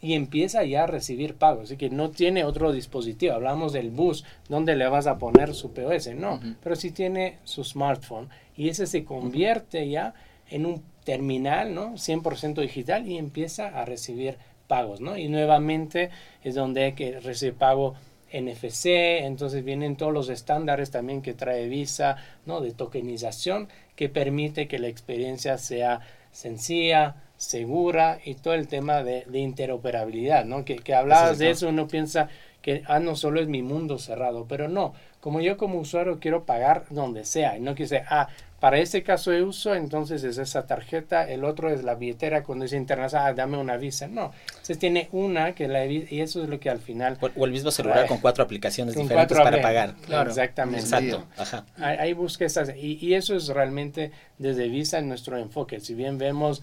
y 0.02 0.14
empieza 0.14 0.64
ya 0.64 0.84
a 0.84 0.88
recibir 0.88 1.36
pagos. 1.36 1.66
Así 1.66 1.78
que 1.78 1.90
no 1.90 2.10
tiene 2.10 2.44
otro 2.44 2.72
dispositivo. 2.72 3.34
Hablamos 3.34 3.72
del 3.72 3.92
bus, 3.92 4.26
donde 4.50 4.76
le 4.76 4.88
vas 4.88 5.08
a 5.08 5.18
poner 5.18 5.54
su 5.54 5.72
POS? 5.72 6.16
No, 6.16 6.40
pero 6.64 6.76
sí 6.76 6.92
tiene 6.92 7.38
su 7.44 7.64
smartphone 7.64 8.30
y 8.58 8.70
ese 8.70 8.88
se 8.88 9.06
convierte 9.06 9.88
ya 9.90 10.14
en 10.50 10.66
un 10.66 10.84
terminal, 11.04 11.74
¿no? 11.74 11.94
100% 11.94 12.62
digital 12.62 13.08
y 13.08 13.18
empieza 13.18 13.68
a 13.68 13.86
recibir 13.86 14.38
pagos, 14.68 15.02
¿no? 15.02 15.18
Y 15.18 15.28
nuevamente 15.28 16.10
es 16.44 16.56
donde 16.56 16.84
hay 16.84 16.94
que 16.94 17.20
recibir 17.20 17.56
pago 17.56 17.96
NFC, 18.34 18.86
entonces 19.26 19.64
vienen 19.66 19.98
todos 19.98 20.14
los 20.14 20.30
estándares 20.30 20.90
también 20.90 21.22
que 21.22 21.34
trae 21.34 21.68
Visa, 21.68 22.16
¿no? 22.46 22.62
De 22.62 22.72
tokenización 22.72 23.68
que 23.96 24.10
permite 24.10 24.68
que 24.68 24.80
la 24.80 24.88
experiencia 24.88 25.58
sea 25.58 26.00
sencilla, 26.32 27.16
segura 27.42 28.20
y 28.24 28.36
todo 28.36 28.54
el 28.54 28.68
tema 28.68 29.04
de, 29.04 29.26
interoperabilidad, 29.34 30.46
¿no? 30.46 30.64
Que, 30.64 30.76
que 30.76 30.94
hablabas 30.94 31.40
de 31.40 31.50
eso, 31.50 31.70
uno 31.70 31.88
piensa 31.88 32.30
que, 32.62 32.84
ah, 32.86 33.00
no 33.00 33.16
solo 33.16 33.42
es 33.42 33.48
mi 33.48 33.64
mundo 33.64 33.98
cerrado, 33.98 34.46
pero 34.48 34.70
no, 34.70 34.94
como 35.20 35.42
yo 35.42 35.58
como 35.58 35.80
usuario 35.80 36.20
quiero 36.20 36.46
pagar 36.46 36.86
donde 36.92 37.26
sea, 37.26 37.58
y 37.58 37.60
no 37.60 37.74
quise, 37.74 38.04
ah, 38.08 38.28
para 38.60 38.78
este 38.78 39.02
caso 39.02 39.32
de 39.32 39.42
uso, 39.42 39.74
entonces 39.74 40.24
es 40.24 40.38
esa 40.38 40.68
tarjeta, 40.68 41.28
el 41.28 41.44
otro 41.44 41.72
es 41.72 41.84
la 41.84 41.96
billetera 41.96 42.44
cuando 42.44 42.66
es 42.66 42.74
internacional, 42.74 43.32
ah, 43.32 43.34
dame 43.34 43.58
una 43.58 43.76
visa. 43.76 44.08
No, 44.08 44.32
se 44.62 44.76
tiene 44.76 45.10
una 45.12 45.56
que 45.56 45.68
la 45.68 45.84
y 45.88 46.22
eso 46.22 46.44
es 46.44 46.48
lo 46.50 46.60
que 46.60 46.70
al 46.70 46.78
final... 46.78 47.18
O, 47.36 47.46
el 47.46 47.52
mismo 47.52 47.72
celular 47.72 48.06
con 48.06 48.20
cuatro 48.20 48.44
aplicaciones 48.44 48.94
diferentes 48.94 49.36
para 49.36 49.60
pagar. 49.64 49.96
Claro, 50.06 50.30
exactamente. 50.30 50.82
Exacto. 50.82 51.26
Ajá. 51.38 51.66
Ahí, 51.78 52.14
busca 52.14 52.46
esas, 52.46 52.70
y, 52.78 53.00
y, 53.02 53.16
eso 53.16 53.36
es 53.36 53.48
realmente 53.48 54.12
desde 54.38 54.70
Visa 54.70 55.00
en 55.00 55.08
nuestro 55.08 55.40
enfoque. 55.40 55.80
Si 55.80 55.96
bien 55.96 56.20
vemos 56.20 56.62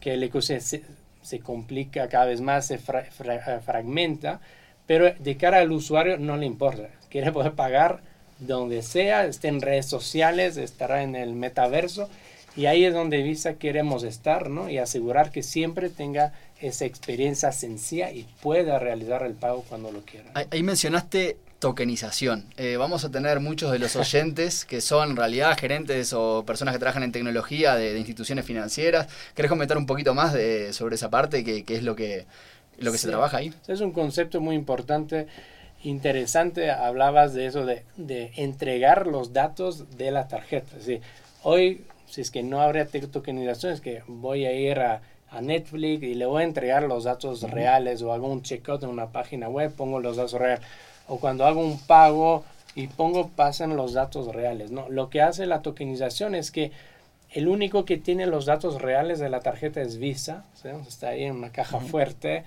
que 0.00 0.14
el 0.14 0.22
ecosistema 0.22 0.84
se, 1.22 1.40
complica 1.40 2.08
cada 2.08 2.26
vez 2.26 2.40
más, 2.40 2.66
se 2.66 2.78
fragmenta, 2.78 4.40
pero 4.86 5.12
de 5.14 5.36
cara 5.36 5.58
al 5.58 5.72
usuario 5.72 6.18
no 6.18 6.36
le 6.36 6.46
importa. 6.46 6.88
Quiere 7.08 7.32
poder 7.32 7.52
pagar 7.52 8.00
donde 8.38 8.82
sea, 8.82 9.24
esté 9.26 9.48
en 9.48 9.60
redes 9.60 9.86
sociales, 9.86 10.56
estará 10.56 11.02
en 11.02 11.16
el 11.16 11.34
metaverso. 11.34 12.08
Y 12.56 12.66
ahí 12.66 12.84
es 12.84 12.94
donde 12.94 13.22
Visa 13.22 13.54
queremos 13.54 14.04
estar, 14.04 14.48
¿no? 14.48 14.70
Y 14.70 14.78
asegurar 14.78 15.32
que 15.32 15.42
siempre 15.42 15.90
tenga 15.90 16.32
esa 16.60 16.84
experiencia 16.84 17.50
sencilla 17.52 18.12
y 18.12 18.26
pueda 18.42 18.78
realizar 18.78 19.24
el 19.24 19.34
pago 19.34 19.64
cuando 19.68 19.90
lo 19.90 20.02
quiera. 20.02 20.30
Ahí, 20.50 20.62
mencionaste 20.62 21.36
tokenización. 21.64 22.44
Eh, 22.58 22.76
vamos 22.76 23.06
a 23.06 23.10
tener 23.10 23.40
muchos 23.40 23.72
de 23.72 23.78
los 23.78 23.96
oyentes 24.04 24.66
que 24.66 24.82
son 24.82 25.12
en 25.12 25.16
realidad 25.16 25.56
gerentes 25.58 26.12
o 26.12 26.44
personas 26.44 26.74
que 26.74 26.78
trabajan 26.78 27.04
en 27.04 27.10
tecnología 27.10 27.74
de, 27.74 27.96
instituciones 27.96 28.44
financieras. 28.44 29.08
¿Querés 29.34 29.48
comentar 29.48 29.78
un 29.78 29.86
poquito 29.86 30.12
más 30.12 30.34
de, 30.34 30.74
sobre 30.74 30.96
esa 30.96 31.08
parte? 31.08 31.42
¿Qué, 31.42 31.64
es 31.66 31.82
lo 31.82 31.96
que, 31.96 32.26
lo 32.76 32.92
que 32.92 32.98
se 32.98 33.08
trabaja 33.08 33.38
ahí? 33.38 33.54
Es 33.66 33.80
un 33.80 33.92
concepto 33.92 34.42
muy 34.42 34.56
importante 34.56 35.26
interesante, 35.84 36.70
hablabas 36.70 37.32
de 37.32 37.46
eso, 37.46 37.64
de, 37.64 37.84
de 37.96 38.32
entregar 38.36 39.06
los 39.06 39.32
datos 39.32 39.96
de 39.96 40.10
la 40.10 40.28
tarjeta. 40.28 40.76
Sí, 40.80 41.00
hoy, 41.44 41.86
si 42.06 42.20
es 42.20 42.30
que 42.30 42.42
no 42.42 42.60
habría 42.60 42.86
tokenización, 42.86 43.72
es 43.72 43.80
que 43.80 44.02
voy 44.06 44.44
a 44.44 44.52
ir 44.52 44.80
a, 44.80 45.00
a, 45.30 45.40
Netflix 45.40 46.02
y 46.02 46.14
le 46.14 46.26
voy 46.26 46.42
a 46.42 46.44
entregar 46.44 46.82
los 46.82 47.04
datos 47.04 47.42
reales 47.42 48.02
o 48.02 48.12
hago 48.12 48.28
un 48.28 48.42
checkout 48.42 48.82
en 48.82 48.90
una 48.90 49.12
página 49.12 49.48
web, 49.48 49.72
pongo 49.74 50.00
los 50.00 50.16
datos 50.16 50.34
reales. 50.34 50.60
O 51.06 51.18
cuando 51.18 51.44
hago 51.44 51.60
un 51.60 51.78
pago 51.78 52.44
y 52.74 52.88
pongo, 52.88 53.28
pasan 53.28 53.76
los 53.76 53.92
datos 53.92 54.34
reales. 54.34 54.70
¿no? 54.70 54.88
Lo 54.88 55.10
que 55.10 55.22
hace 55.22 55.46
la 55.46 55.62
tokenización 55.62 56.34
es 56.34 56.50
que 56.50 56.72
el 57.30 57.48
único 57.48 57.84
que 57.84 57.96
tiene 57.96 58.26
los 58.26 58.46
datos 58.46 58.80
reales 58.80 59.18
de 59.18 59.28
la 59.28 59.40
tarjeta 59.40 59.82
es 59.82 59.98
Visa, 59.98 60.44
está 60.86 61.08
ahí 61.08 61.24
en 61.24 61.36
una 61.36 61.50
caja 61.50 61.80
fuerte, 61.80 62.44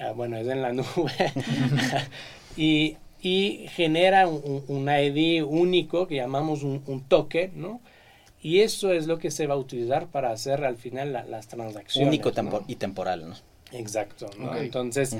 ah, 0.00 0.12
bueno, 0.12 0.36
es 0.36 0.48
en 0.48 0.60
la 0.60 0.72
nube. 0.72 1.32
y, 2.56 2.96
y 3.22 3.66
genera 3.70 4.26
un, 4.26 4.64
un, 4.66 4.88
ID 4.88 5.44
único 5.44 6.08
que 6.08 6.16
llamamos 6.16 6.64
un, 6.64 6.82
un, 6.86 7.02
token, 7.02 7.52
¿no? 7.54 7.80
Y 8.42 8.60
eso 8.60 8.92
es 8.92 9.06
lo 9.06 9.18
que 9.18 9.30
se 9.30 9.46
va 9.46 9.54
a 9.54 9.58
utilizar 9.58 10.08
para 10.08 10.30
hacer 10.30 10.64
al 10.64 10.76
final 10.76 11.12
las 11.12 11.46
transacciones. 11.46 12.08
Único 12.08 12.32
y 12.66 12.74
temporal, 12.76 13.28
¿no? 13.28 13.34
Exacto, 13.72 14.30
¿no? 14.38 14.56
Entonces, 14.56 15.16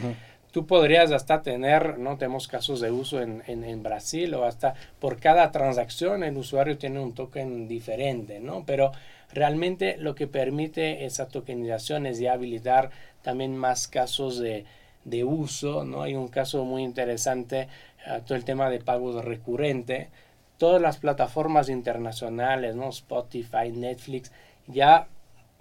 tú 0.51 0.67
podrías 0.67 1.13
hasta 1.13 1.43
tener, 1.43 1.99
¿no? 1.99 2.17
Tenemos 2.17 2.49
casos 2.49 2.81
de 2.81 2.91
uso 2.91 3.21
en, 3.21 3.43
en, 3.47 3.65
en, 3.65 3.83
Brasil 3.83 4.35
o 4.35 4.45
hasta 4.45 4.75
por 4.99 5.19
cada 5.19 5.51
transacción 5.53 6.25
el 6.25 6.37
usuario 6.37 6.79
tiene 6.79 7.01
un 7.01 7.15
token 7.15 7.69
diferente, 7.69 8.41
¿no? 8.41 8.65
Pero 8.67 8.93
realmente 9.33 9.97
lo 9.99 10.15
que 10.15 10.27
permite 10.27 11.05
esa 11.05 11.29
tokenización 11.29 12.07
es 12.07 12.19
ya 12.19 12.33
habilitar 12.33 12.91
también 13.23 13.57
más 13.57 13.89
casos 13.89 14.39
de 14.39 14.65
de 15.09 15.25
uso, 15.25 15.85
¿no? 15.85 16.03
Hay 16.03 16.15
un 16.15 16.29
caso 16.29 16.65
muy 16.65 16.83
interesante, 16.83 17.69
uh, 18.07 18.21
todo 18.21 18.37
el 18.37 18.45
tema 18.45 18.71
de 18.71 18.81
pagos 18.81 19.25
recurrente. 19.25 20.09
Todas 20.59 20.83
las 20.83 20.99
plataformas 20.99 21.69
internacionales, 21.69 22.75
¿no? 22.75 22.89
Spotify, 22.89 23.71
Netflix, 23.73 24.33
ya 24.67 25.09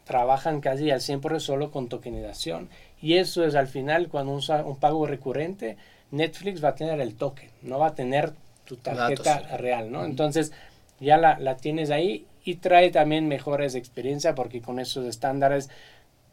trabajan 0.06 0.62
casi 0.62 0.90
al 0.92 1.02
100% 1.02 1.40
solo 1.40 1.72
con 1.72 1.88
tokenización. 1.88 2.70
Y 3.02 3.16
eso 3.16 3.46
es 3.46 3.56
al 3.56 3.68
final, 3.68 4.08
cuando 4.08 4.34
usa 4.34 4.66
un 4.66 4.78
pago 4.78 5.06
recurrente, 5.06 5.78
Netflix 6.12 6.64
va 6.64 6.70
a 6.70 6.76
tener 6.76 7.00
el 7.00 7.16
token, 7.16 7.50
no 7.62 7.80
va 7.80 7.88
a 7.88 7.96
tener 7.96 8.34
tu 8.66 8.78
tarjeta 8.78 9.58
real, 9.58 9.92
¿no? 9.92 10.04
Entonces, 10.04 10.52
ya 11.00 11.18
la, 11.18 11.38
la 11.40 11.58
tienes 11.58 11.92
ahí 11.92 12.26
y 12.44 12.56
trae 12.56 12.92
también 12.92 13.28
mejores 13.28 13.76
experiencias 13.76 14.34
porque 14.36 14.62
con 14.62 14.80
esos 14.80 15.06
estándares, 15.06 15.70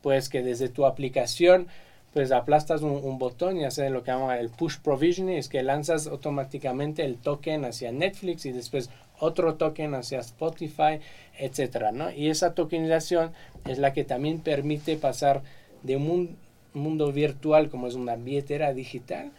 pues 0.01 0.29
que 0.29 0.43
desde 0.43 0.69
tu 0.69 0.87
aplicación 0.87 1.69
pues 2.15 2.31
aplastas 2.31 2.83
un, 2.83 3.19
botón 3.19 3.59
y 3.59 3.65
hace 3.65 3.91
lo 3.91 4.05
que 4.05 4.13
llama 4.13 4.39
el 4.39 4.49
push 4.49 4.79
provisioning, 4.79 5.37
es 5.37 5.49
que 5.49 5.65
lanzas 5.65 6.07
automáticamente 6.07 7.05
el 7.05 7.17
token 7.17 7.65
hacia 7.65 7.91
Netflix 7.91 8.47
y 8.47 8.53
después 8.53 8.89
otro 9.19 9.57
token 9.57 9.97
hacia 9.97 10.21
Spotify, 10.21 11.01
etcétera, 11.37 11.91
¿no? 11.91 12.13
Y 12.13 12.31
esa 12.31 12.55
tokenización 12.55 13.33
es 13.67 13.79
la 13.79 13.93
que 13.93 14.05
también 14.05 14.39
permite 14.39 14.97
pasar 14.97 15.43
de 15.83 15.97
un 15.97 16.37
mundo 16.75 17.13
virtual 17.13 17.71
como 17.71 17.87
es 17.87 17.95
una 17.95 18.17
billetera 18.17 18.73
digital 18.75 19.33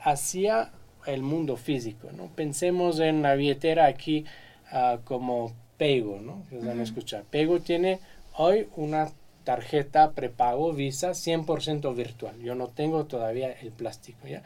hacia 0.00 0.70
el 1.06 1.22
mundo 1.22 1.56
físico, 1.56 2.10
¿no? 2.16 2.28
Pensemos 2.34 3.00
en 3.00 3.22
la 3.22 3.34
billetera 3.34 3.86
aquí 3.86 4.24
uh, 4.72 4.98
como 5.04 5.52
Pego, 5.76 6.20
¿no? 6.20 6.44
Que 6.48 6.58
van 6.58 6.80
a 6.80 6.82
escuchar. 6.82 7.24
Pego 7.24 7.60
tiene 7.60 8.00
hoy 8.36 8.68
una 8.76 9.08
tarjeta 9.44 10.12
prepago 10.12 10.72
Visa 10.72 11.10
100% 11.10 11.94
virtual. 11.94 12.38
Yo 12.40 12.54
no 12.54 12.68
tengo 12.68 13.04
todavía 13.04 13.52
el 13.52 13.70
plástico, 13.70 14.26
¿ya? 14.26 14.42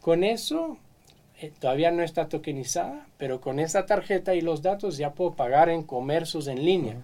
Con 0.00 0.24
eso 0.24 0.78
eh, 1.40 1.52
todavía 1.58 1.90
no 1.90 2.02
está 2.02 2.28
tokenizada, 2.28 3.06
pero 3.16 3.40
con 3.40 3.58
esa 3.58 3.86
tarjeta 3.86 4.34
y 4.34 4.40
los 4.40 4.62
datos 4.62 4.98
ya 4.98 5.12
puedo 5.14 5.34
pagar 5.34 5.68
en 5.68 5.82
comercios 5.82 6.46
en 6.46 6.64
línea. 6.64 6.96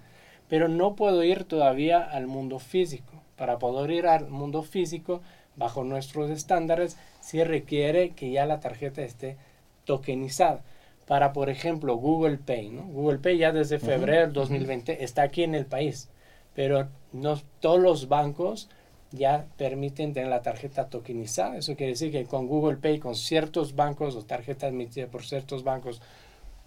Pero 0.49 0.69
no 0.69 0.97
puedo 0.97 1.23
ir 1.23 1.45
todavía 1.45 2.01
al 2.01 2.27
mundo 2.27 2.59
físico. 2.59 3.19
Para 3.40 3.59
poder 3.59 3.90
ir 3.90 4.07
al 4.07 4.29
mundo 4.29 4.62
físico, 4.62 5.20
bajo 5.57 5.83
nuestros 5.83 6.31
estándares, 6.31 6.96
sí 7.20 7.42
requiere 7.42 8.11
que 8.11 8.31
ya 8.31 8.46
la 8.46 8.61
tarjeta 8.61 9.03
esté 9.03 9.37
tokenizada. 9.85 10.62
Para, 11.09 11.33
por 11.33 11.50
ejemplo, 11.50 11.96
Google 11.96 12.38
Pay. 12.38 12.68
¿no? 12.68 12.83
Google 12.85 13.18
Pay 13.18 13.38
ya 13.38 13.50
desde 13.50 13.81
febrero 13.81 14.20
del 14.20 14.33
2020 14.33 15.03
está 15.03 15.22
aquí 15.22 15.42
en 15.42 15.57
el 15.57 15.66
país 15.66 16.09
pero 16.55 16.88
no 17.12 17.40
todos 17.61 17.81
los 17.81 18.09
bancos 18.09 18.68
ya 19.12 19.46
permiten 19.57 20.12
tener 20.12 20.29
la 20.29 20.42
tarjeta 20.42 20.88
tokenizada. 20.88 21.57
Eso 21.57 21.74
quiere 21.74 21.92
decir 21.92 22.12
que 22.12 22.24
con 22.26 22.46
Google 22.46 22.76
Pay, 22.76 23.00
con 23.00 23.16
ciertos 23.16 23.74
bancos 23.74 24.14
o 24.14 24.24
tarjetas 24.24 24.70
emitidas 24.70 25.11
por 25.11 25.24
ciertos 25.24 25.64
bancos, 25.64 26.00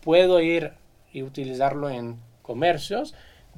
puedo 0.01 0.41
ir 0.41 0.73
y 1.13 1.23
utilizarlo 1.23 1.89
en 1.89 2.17
comercios, 2.41 3.13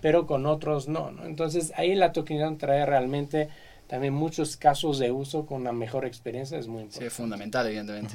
pero 0.05 0.27
con 0.27 0.45
otros 0.45 0.87
no. 0.87 1.09
¿no? 1.09 1.25
Entonces 1.25 1.73
ahí 1.77 1.95
la 1.95 2.11
tokenización 2.11 2.59
trae 2.59 2.85
realmente 2.85 3.49
también 3.87 4.13
muchos 4.13 4.55
casos 4.55 4.99
de 4.99 5.09
uso 5.09 5.47
con 5.47 5.61
una 5.61 5.71
mejor 5.71 6.05
experiencia 6.05 6.59
es 6.59 6.67
muy 6.67 6.83
importante. 6.83 7.05
Sí, 7.05 7.07
es 7.07 7.13
fundamental, 7.13 7.65
evidentemente. 7.65 8.13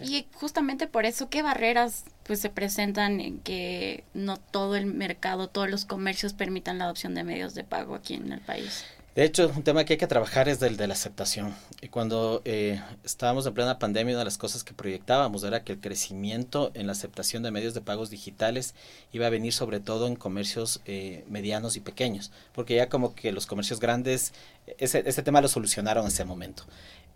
Y 0.00 0.26
justamente 0.32 0.86
por 0.86 1.04
eso, 1.04 1.28
¿qué 1.28 1.42
barreras 1.42 2.06
pues 2.22 2.40
se 2.40 2.48
presentan 2.48 3.20
en 3.20 3.40
que 3.40 4.04
no 4.14 4.38
todo 4.38 4.74
el 4.74 4.86
mercado, 4.86 5.48
todos 5.48 5.68
los 5.68 5.84
comercios 5.84 6.32
permitan 6.32 6.78
la 6.78 6.84
adopción 6.84 7.14
de 7.14 7.24
medios 7.24 7.54
de 7.54 7.62
pago 7.62 7.94
aquí 7.94 8.14
en 8.14 8.32
el 8.32 8.40
país? 8.40 8.86
De 9.14 9.24
hecho, 9.24 9.50
un 9.56 9.64
tema 9.64 9.84
que 9.84 9.94
hay 9.94 9.98
que 9.98 10.06
trabajar 10.06 10.48
es 10.48 10.62
el 10.62 10.76
de 10.76 10.86
la 10.86 10.94
aceptación. 10.94 11.52
Y 11.80 11.88
cuando 11.88 12.40
eh, 12.44 12.80
estábamos 13.04 13.46
en 13.46 13.54
plena 13.54 13.78
pandemia, 13.80 14.14
una 14.14 14.20
de 14.20 14.26
las 14.26 14.38
cosas 14.38 14.62
que 14.62 14.74
proyectábamos 14.74 15.42
era 15.42 15.64
que 15.64 15.72
el 15.72 15.80
crecimiento 15.80 16.70
en 16.74 16.86
la 16.86 16.92
aceptación 16.92 17.42
de 17.42 17.50
medios 17.50 17.74
de 17.74 17.80
pagos 17.80 18.10
digitales 18.10 18.76
iba 19.12 19.26
a 19.26 19.30
venir 19.30 19.52
sobre 19.52 19.80
todo 19.80 20.06
en 20.06 20.14
comercios 20.14 20.80
eh, 20.84 21.24
medianos 21.28 21.74
y 21.76 21.80
pequeños, 21.80 22.30
porque 22.52 22.76
ya 22.76 22.88
como 22.88 23.16
que 23.16 23.32
los 23.32 23.46
comercios 23.46 23.80
grandes, 23.80 24.34
ese, 24.78 25.02
ese 25.04 25.22
tema 25.22 25.40
lo 25.40 25.48
solucionaron 25.48 26.04
en 26.04 26.12
ese 26.12 26.24
momento. 26.24 26.62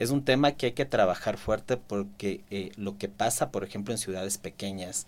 Es 0.01 0.11
un 0.11 0.25
tema 0.25 0.53
que 0.53 0.67
hay 0.67 0.73
que 0.73 0.87
trabajar 0.87 1.37
fuerte 1.37 1.77
porque 1.77 2.41
eh, 2.51 2.73
lo 2.75 2.99
que 2.99 3.09
pasa, 3.09 3.53
por 3.53 3.63
ejemplo, 3.63 3.95
en 3.95 3.99
ciudades 3.99 4.39
pequeñas, 4.39 5.07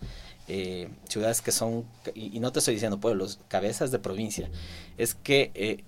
ciudades 1.08 1.40
que 1.40 1.50
son, 1.50 1.86
y, 2.14 2.38
no 2.38 2.52
te 2.52 2.60
estoy 2.60 2.74
diciendo 2.74 3.00
pueblos, 3.00 3.40
cabezas 3.48 3.90
de 3.90 3.98
provincia, 3.98 4.50
es 4.98 5.14
que 5.14 5.82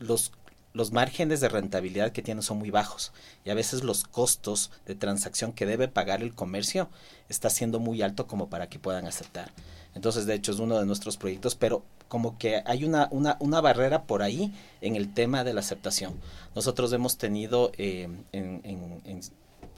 los, 0.00 0.32
los 0.72 0.90
márgenes 0.90 1.40
de 1.40 1.48
rentabilidad 1.48 2.10
que 2.10 2.22
tienen 2.22 2.42
son 2.42 2.58
muy 2.58 2.70
bajos 2.70 3.12
y 3.44 3.50
a 3.50 3.54
veces 3.54 3.84
los 3.84 4.04
costos 4.04 4.72
de 4.86 4.96
transacción 4.96 5.52
que 5.52 5.66
debe 5.66 5.86
pagar 5.86 6.22
el 6.22 6.34
comercio 6.34 6.88
está 7.28 7.50
siendo 7.50 7.78
muy 7.78 8.02
alto 8.02 8.26
como 8.26 8.48
para 8.48 8.68
que 8.68 8.80
puedan 8.80 9.06
aceptar. 9.06 9.52
Entonces, 9.94 10.26
de 10.26 10.34
hecho, 10.34 10.52
es 10.52 10.58
uno 10.58 10.78
de 10.78 10.86
nuestros 10.86 11.16
proyectos, 11.16 11.54
pero 11.54 11.84
como 12.08 12.38
que 12.38 12.62
hay 12.66 12.84
una, 12.84 13.08
una, 13.10 13.36
una 13.40 13.60
barrera 13.60 14.04
por 14.04 14.22
ahí 14.22 14.52
en 14.80 14.96
el 14.96 15.12
tema 15.12 15.44
de 15.44 15.52
la 15.52 15.60
aceptación. 15.60 16.14
Nosotros 16.54 16.92
hemos 16.92 17.18
tenido 17.18 17.72
eh, 17.76 18.08
en, 18.32 18.60
en, 18.64 19.00
en 19.04 19.20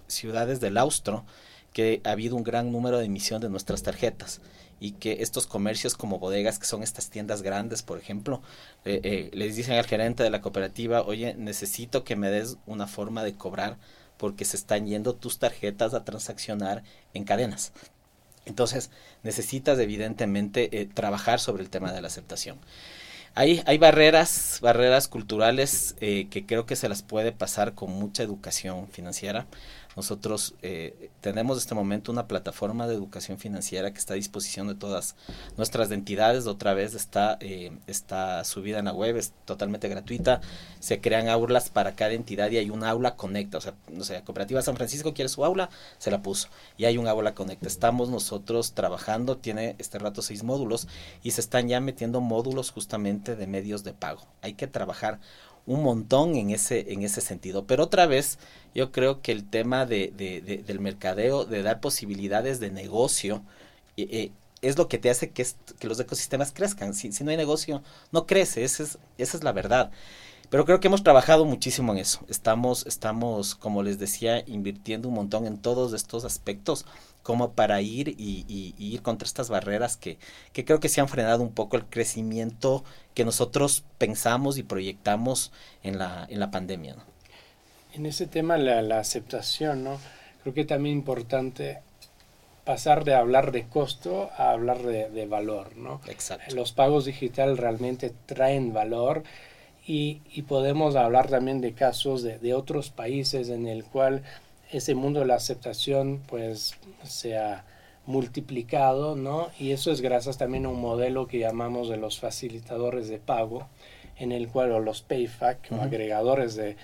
ciudades 0.07 0.61
del 0.61 0.79
Austro 0.79 1.25
que 1.73 2.01
ha 2.05 2.11
habido 2.11 2.37
un 2.37 2.45
gran 2.45 2.73
número 2.73 2.99
de 2.99 3.07
emisión 3.07 3.41
de 3.41 3.49
nuestras 3.49 3.83
tarjetas 3.83 4.41
y 4.83 4.93
que 4.93 5.19
estos 5.21 5.47
comercios 5.47 5.95
como 5.95 6.19
bodegas, 6.19 6.59
que 6.59 6.67
son 6.67 6.83
estas 6.83 7.09
tiendas 7.09 7.43
grandes, 7.43 7.83
por 7.83 8.01
ejemplo, 8.01 8.43
eh, 8.85 9.01
eh, 9.05 9.31
les 9.33 9.55
dicen 9.55 9.75
al 9.79 9.87
gerente 9.87 10.25
de 10.25 10.31
la 10.31 10.41
cooperativa, 10.41 11.03
oye, 11.03 11.35
necesito 11.35 12.03
que 12.03 12.17
me 12.17 12.31
des 12.31 12.57
una 12.67 12.89
forma 12.89 13.23
de 13.23 13.35
cobrar 13.35 13.77
porque 14.17 14.45
se 14.45 14.57
están 14.57 14.89
yendo 14.89 15.15
tus 15.15 15.39
tarjetas 15.39 15.95
a 15.95 16.05
transaccionar 16.05 16.83
en 17.15 17.23
cadenas. 17.23 17.73
Entonces, 18.45 18.91
necesitas 19.23 19.79
evidentemente 19.79 20.81
eh, 20.81 20.87
trabajar 20.93 21.39
sobre 21.39 21.63
el 21.63 21.71
tema 21.71 21.93
de 21.93 22.01
la 22.01 22.09
aceptación. 22.09 22.59
Hay, 23.37 23.63
hay 23.67 23.79
barreras, 23.79 24.59
barreras 24.61 25.07
culturales 25.07 25.95
que 25.99 26.45
creo 26.47 26.67
que 26.67 26.77
se 26.77 26.91
las 26.91 27.03
puede 27.03 27.33
pasar 27.33 27.73
con 27.73 27.91
mucha 27.91 28.23
educación 28.23 28.89
financiera. 28.89 29.47
Nosotros 29.97 30.55
eh, 30.63 31.11
tenemos 31.21 31.57
en 31.57 31.61
este 31.61 31.75
momento 31.75 32.13
una 32.13 32.27
plataforma 32.27 32.87
de 32.87 32.95
educación 32.95 33.39
financiera 33.39 33.93
que 33.93 33.99
está 33.99 34.15
a 34.15 34.17
disposición 34.17 34.69
de 34.69 34.75
todas 34.75 35.17
nuestras 35.57 35.91
entidades. 35.91 36.47
Otra 36.47 36.75
vez 36.75 36.95
está, 36.95 37.37
eh, 37.41 37.73
está 37.87 38.45
subida 38.45 38.79
en 38.79 38.87
la 38.87 38.93
web, 38.93 39.17
es 39.17 39.33
totalmente 39.45 39.89
gratuita. 39.89 40.41
Se 40.81 41.01
crean 41.01 41.29
aulas 41.29 41.71
para 41.71 41.95
cada 41.95 42.13
entidad 42.13 42.51
y 42.51 42.59
hay 42.59 42.71
un 42.71 42.85
aula 42.85 43.17
conecta. 43.17 43.59
O 43.59 43.61
sea, 43.61 43.75
no 43.91 44.05
sé, 44.05 44.23
Cooperativa 44.23 44.63
San 44.63 44.77
Francisco 44.77 45.15
quiere 45.15 45.29
su 45.29 45.45
aula, 45.45 45.69
se 45.99 46.11
la 46.11 46.23
puso. 46.23 46.49
Y 46.77 46.87
hay 46.87 46.99
un 46.99 47.07
aula 47.07 47.35
conecta. 47.35 47.67
Estamos 47.67 48.09
nosotros 48.09 48.73
trabajando, 48.73 49.37
tiene 49.37 49.77
este 49.79 49.99
rato 49.99 50.23
seis 50.23 50.43
módulos 50.43 50.89
y 51.23 51.33
se 51.33 51.41
están 51.41 51.69
ya 51.69 51.81
metiendo 51.81 52.21
módulos 52.21 52.71
justamente 52.71 53.37
de 53.37 53.47
medios 53.47 53.85
de 53.85 53.93
pago. 53.93 54.23
Hay 54.41 54.55
que 54.55 54.67
trabajar 54.67 55.21
un 55.67 55.83
montón 55.83 56.37
en 56.37 56.51
ese, 56.51 56.93
en 56.93 57.03
ese 57.03 57.21
sentido. 57.21 57.67
Pero 57.67 57.85
otra 57.85 58.07
vez, 58.07 58.39
yo 58.75 58.93
creo 58.93 59.23
que 59.23 59.33
el 59.33 59.49
tema 59.49 59.87
de, 59.87 60.13
de, 60.17 60.63
del 60.67 60.81
mercadeo, 60.81 61.45
de 61.45 61.63
dar 61.63 61.81
posibilidades 61.81 62.61
de 62.61 62.71
negocio, 62.71 63.43
eh, 63.97 64.09
eh, 64.11 64.31
es 64.63 64.79
lo 64.79 64.89
que 64.89 64.99
te 64.99 65.11
hace 65.11 65.31
que, 65.31 65.47
que 65.79 65.89
los 65.89 65.99
ecosistemas 66.01 66.53
crezcan. 66.53 66.95
Si, 66.95 67.13
si, 67.13 67.25
no 67.25 67.31
hay 67.31 67.37
negocio, 67.37 67.83
no 68.13 68.27
crece, 68.27 68.65
esa 68.65 68.85
es, 68.85 68.99
esa 69.19 69.37
es 69.37 69.45
la 69.45 69.53
verdad. 69.53 69.91
Pero 70.53 70.67
creo 70.67 70.81
que 70.81 70.89
hemos 70.89 71.03
trabajado 71.03 71.47
muchísimo 71.47 71.95
en 71.95 71.99
eso. 72.01 72.27
Estamos, 72.29 72.87
estamos, 72.87 73.55
como 73.55 73.83
les 73.83 73.99
decía, 73.99 74.45
invirtiendo 74.47 75.09
un 75.09 75.15
montón 75.15 75.47
en 75.47 75.57
todos 75.57 75.95
estos 75.95 76.27
aspectos 76.27 76.85
como 77.23 77.53
para 77.53 77.81
ir 77.81 78.11
y, 78.19 78.75
ir 78.77 79.01
contra 79.01 79.25
estas 79.25 79.49
barreras 79.49 79.97
que, 79.97 80.19
que, 80.53 80.67
creo 80.67 80.79
que 80.79 80.91
se 80.91 81.01
han 81.01 81.09
frenado 81.09 81.43
un 81.43 81.53
poco 81.55 81.79
el 81.79 81.87
crecimiento 81.87 82.85
que 83.15 83.25
nosotros 83.25 83.83
pensamos 83.97 84.59
y 84.59 84.63
proyectamos 84.63 85.53
en 85.83 85.99
la, 85.99 86.27
en 86.29 86.39
la 86.39 86.51
pandemia. 86.51 86.97
¿no? 86.97 87.03
En 87.95 88.05
ese 88.05 88.27
tema, 88.27 88.59
la, 88.59 88.83
la 88.83 88.99
aceptación, 88.99 89.83
¿no? 89.83 89.97
creo 90.43 90.53
que 90.53 90.67
también 90.67 90.99
importante 90.99 91.79
pasar 92.65 93.05
de 93.05 93.15
hablar 93.15 93.53
de 93.53 93.69
costo 93.69 94.29
a 94.37 94.51
hablar 94.51 94.83
de, 94.83 95.09
de 95.09 95.25
valor. 95.25 95.79
¿no? 95.79 96.03
Exacto. 96.09 96.55
Los 96.55 96.73
pagos 96.73 97.07
digitales 97.07 97.57
realmente 97.57 98.13
traen 98.27 98.75
valor 98.75 99.23
y, 99.87 100.21
y 100.33 100.43
podemos 100.43 100.97
hablar 100.97 101.29
también 101.29 101.61
de 101.61 101.73
casos 101.73 102.23
de, 102.23 102.39
de, 102.39 102.55
otros 102.55 102.91
países 102.91 103.49
en 103.49 103.67
el 103.67 103.85
cual 103.85 104.23
ese 104.71 104.95
mundo 104.95 105.21
de 105.21 105.27
la 105.27 105.35
aceptación 105.35 106.21
pues 106.29 106.75
se 107.05 107.37
ha 107.37 107.65
multiplicado, 108.07 109.17
¿no? 109.17 109.51
Y 109.59 109.73
eso 109.73 109.93
es 109.93 110.01
gracias 110.01 110.39
también 110.39 110.67
a 110.67 110.71
un 110.71 110.81
modelo 110.81 111.27
que 111.27 111.39
llamamos 111.39 111.89
de 111.89 111.97
los 111.97 112.19
facilitadores 112.19 113.09
de 113.09 113.19
pago, 113.19 113.69
en 114.19 114.33
el 114.33 114.49
cual 114.49 114.73
o 114.73 114.81
los 114.81 115.03
PayFac 115.03 115.69
o 115.73 115.77
agregadores 115.77 116.55
de, 116.55 116.77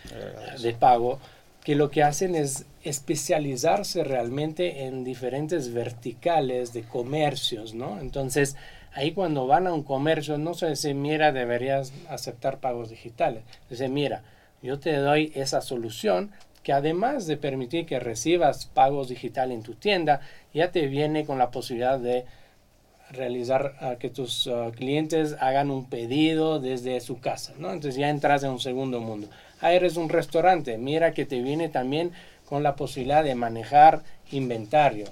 de 0.60 0.72
pago, 0.74 1.18
que 1.64 1.74
lo 1.74 1.90
que 1.90 2.02
hacen 2.02 2.34
es 2.34 2.66
especializarse 2.82 4.04
realmente 4.04 4.84
en 4.84 5.04
diferentes 5.04 5.72
verticales 5.72 6.72
de 6.72 6.82
comercios, 6.82 7.74
¿no? 7.74 8.00
Entonces, 8.00 8.56
Ahí 8.92 9.12
cuando 9.12 9.46
van 9.46 9.66
a 9.66 9.72
un 9.72 9.82
comercio 9.82 10.38
no 10.38 10.54
se 10.54 10.70
dice, 10.70 10.94
mira, 10.94 11.32
deberías 11.32 11.92
aceptar 12.08 12.58
pagos 12.58 12.90
digitales. 12.90 13.42
Dice, 13.70 13.88
mira, 13.88 14.22
yo 14.62 14.78
te 14.78 14.96
doy 14.96 15.32
esa 15.34 15.60
solución 15.60 16.32
que 16.62 16.72
además 16.72 17.26
de 17.26 17.36
permitir 17.36 17.86
que 17.86 18.00
recibas 18.00 18.66
pagos 18.66 19.08
digitales 19.08 19.56
en 19.56 19.62
tu 19.62 19.74
tienda, 19.74 20.20
ya 20.52 20.70
te 20.70 20.86
viene 20.86 21.24
con 21.24 21.38
la 21.38 21.50
posibilidad 21.50 21.98
de 21.98 22.26
realizar 23.10 23.74
uh, 23.80 23.98
que 23.98 24.10
tus 24.10 24.46
uh, 24.46 24.70
clientes 24.74 25.36
hagan 25.40 25.70
un 25.70 25.86
pedido 25.86 26.60
desde 26.60 27.00
su 27.00 27.20
casa, 27.20 27.54
¿no? 27.58 27.72
Entonces 27.72 27.96
ya 27.96 28.10
entras 28.10 28.42
en 28.42 28.50
un 28.50 28.60
segundo 28.60 29.00
mundo. 29.00 29.28
Ah, 29.60 29.72
eres 29.72 29.96
un 29.96 30.08
restaurante, 30.08 30.76
mira 30.78 31.14
que 31.14 31.24
te 31.24 31.40
viene 31.40 31.68
también 31.68 32.12
con 32.44 32.62
la 32.62 32.76
posibilidad 32.76 33.24
de 33.24 33.34
manejar 33.34 34.02
inventario, 34.30 35.06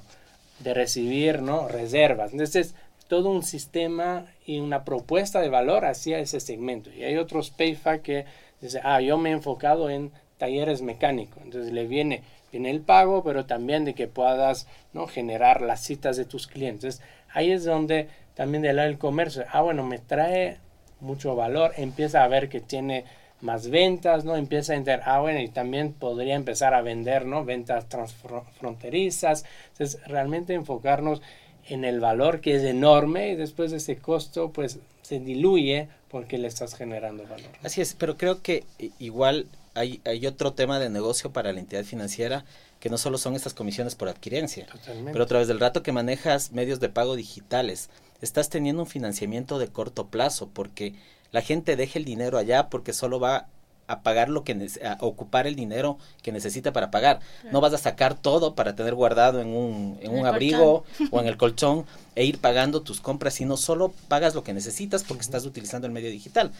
de 0.60 0.74
recibir, 0.74 1.42
¿no? 1.42 1.68
Reservas. 1.68 2.32
Entonces, 2.32 2.74
todo 3.08 3.30
un 3.30 3.42
sistema 3.42 4.26
y 4.44 4.60
una 4.60 4.84
propuesta 4.84 5.40
de 5.40 5.48
valor 5.48 5.84
hacia 5.84 6.18
ese 6.18 6.40
segmento. 6.40 6.90
Y 6.90 7.04
hay 7.04 7.16
otros 7.16 7.50
PayFac 7.50 8.02
que 8.02 8.24
dicen, 8.60 8.82
ah, 8.84 9.00
yo 9.00 9.18
me 9.18 9.30
he 9.30 9.32
enfocado 9.32 9.90
en 9.90 10.12
talleres 10.38 10.82
mecánicos. 10.82 11.42
Entonces 11.42 11.72
le 11.72 11.86
viene, 11.86 12.22
viene 12.52 12.70
el 12.70 12.80
pago, 12.80 13.22
pero 13.22 13.46
también 13.46 13.84
de 13.84 13.94
que 13.94 14.08
puedas 14.08 14.66
¿no? 14.92 15.06
generar 15.06 15.62
las 15.62 15.80
citas 15.82 16.16
de 16.16 16.24
tus 16.24 16.46
clientes. 16.46 17.00
Ahí 17.32 17.50
es 17.50 17.64
donde 17.64 18.08
también 18.34 18.62
del 18.62 18.76
lado 18.76 18.88
del 18.88 18.98
comercio, 18.98 19.44
ah, 19.50 19.62
bueno, 19.62 19.84
me 19.84 19.98
trae 19.98 20.58
mucho 21.00 21.36
valor, 21.36 21.72
empieza 21.76 22.22
a 22.22 22.28
ver 22.28 22.48
que 22.48 22.60
tiene 22.60 23.04
más 23.40 23.68
ventas, 23.68 24.24
¿no? 24.24 24.36
Empieza 24.36 24.72
a 24.72 24.76
entender, 24.76 25.02
ah, 25.04 25.20
bueno, 25.20 25.40
y 25.40 25.48
también 25.48 25.92
podría 25.92 26.34
empezar 26.34 26.74
a 26.74 26.82
vender, 26.82 27.26
¿no? 27.26 27.44
Ventas 27.44 27.88
transfronterizas. 27.88 29.44
Entonces, 29.72 30.00
realmente 30.06 30.54
enfocarnos 30.54 31.22
en 31.68 31.84
el 31.84 32.00
valor 32.00 32.40
que 32.40 32.56
es 32.56 32.62
enorme 32.62 33.30
y 33.30 33.36
después 33.36 33.70
de 33.70 33.78
ese 33.78 33.96
costo 33.96 34.52
pues 34.52 34.78
se 35.02 35.20
diluye 35.20 35.88
porque 36.10 36.38
le 36.38 36.48
estás 36.48 36.74
generando 36.74 37.24
valor. 37.24 37.50
Así 37.62 37.80
es, 37.80 37.94
pero 37.94 38.16
creo 38.16 38.42
que 38.42 38.64
igual 38.98 39.46
hay, 39.74 40.00
hay 40.04 40.26
otro 40.26 40.52
tema 40.52 40.78
de 40.78 40.88
negocio 40.88 41.32
para 41.32 41.52
la 41.52 41.60
entidad 41.60 41.84
financiera 41.84 42.44
que 42.80 42.90
no 42.90 42.98
solo 42.98 43.18
son 43.18 43.34
estas 43.34 43.54
comisiones 43.54 43.94
por 43.94 44.08
adquirencia, 44.08 44.66
pero 45.12 45.24
a 45.24 45.26
través 45.26 45.48
del 45.48 45.60
rato 45.60 45.82
que 45.82 45.92
manejas 45.92 46.52
medios 46.52 46.78
de 46.78 46.88
pago 46.88 47.16
digitales, 47.16 47.88
estás 48.20 48.48
teniendo 48.48 48.82
un 48.82 48.88
financiamiento 48.88 49.58
de 49.58 49.68
corto 49.68 50.08
plazo 50.08 50.48
porque 50.52 50.94
la 51.32 51.42
gente 51.42 51.76
deja 51.76 51.98
el 51.98 52.04
dinero 52.04 52.38
allá 52.38 52.68
porque 52.68 52.92
solo 52.92 53.18
va 53.18 53.48
a 53.88 54.00
pagar 54.00 54.28
lo 54.28 54.42
que 54.44 54.68
a 54.84 54.96
ocupar 55.00 55.46
el 55.46 55.54
dinero 55.54 55.98
que 56.22 56.32
necesita 56.32 56.72
para 56.72 56.90
pagar. 56.90 57.20
No 57.52 57.60
vas 57.60 57.72
a 57.72 57.78
sacar 57.78 58.14
todo 58.14 58.54
para 58.54 58.74
tener 58.74 58.94
guardado 58.94 59.40
en 59.40 59.48
un, 59.48 59.98
en 60.00 60.16
un 60.16 60.26
abrigo 60.26 60.84
o 61.10 61.20
en 61.20 61.26
el 61.26 61.36
colchón 61.36 61.86
e 62.14 62.24
ir 62.24 62.38
pagando 62.38 62.82
tus 62.82 63.00
compras, 63.00 63.34
sino 63.34 63.56
solo 63.56 63.92
pagas 64.08 64.34
lo 64.34 64.42
que 64.42 64.54
necesitas 64.54 65.04
porque 65.04 65.22
estás 65.22 65.44
utilizando 65.44 65.86
el 65.86 65.92
medio 65.92 66.10
digital. 66.10 66.50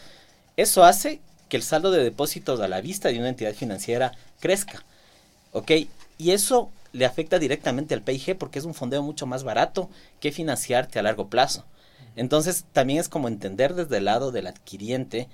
Eso 0.55 0.83
hace 0.83 1.19
que 1.49 1.57
el 1.57 1.63
saldo 1.63 1.91
de 1.91 2.03
depósitos 2.03 2.59
a 2.59 2.67
la 2.67 2.81
vista 2.81 3.09
de 3.09 3.19
una 3.19 3.29
entidad 3.29 3.53
financiera 3.53 4.13
crezca. 4.39 4.83
¿Ok? 5.51 5.71
Y 6.17 6.31
eso 6.31 6.69
le 6.93 7.05
afecta 7.05 7.39
directamente 7.39 7.93
al 7.93 8.01
PIG 8.01 8.37
porque 8.37 8.59
es 8.59 8.65
un 8.65 8.73
fondeo 8.73 9.03
mucho 9.03 9.25
más 9.25 9.43
barato 9.43 9.89
que 10.19 10.31
financiarte 10.31 10.99
a 10.99 11.03
largo 11.03 11.27
plazo. 11.27 11.65
Entonces, 12.15 12.65
también 12.73 12.99
es 12.99 13.09
como 13.09 13.27
entender 13.27 13.75
desde 13.75 13.97
el 13.97 14.05
lado 14.05 14.31
del 14.31 14.47
adquiriente 14.47 15.27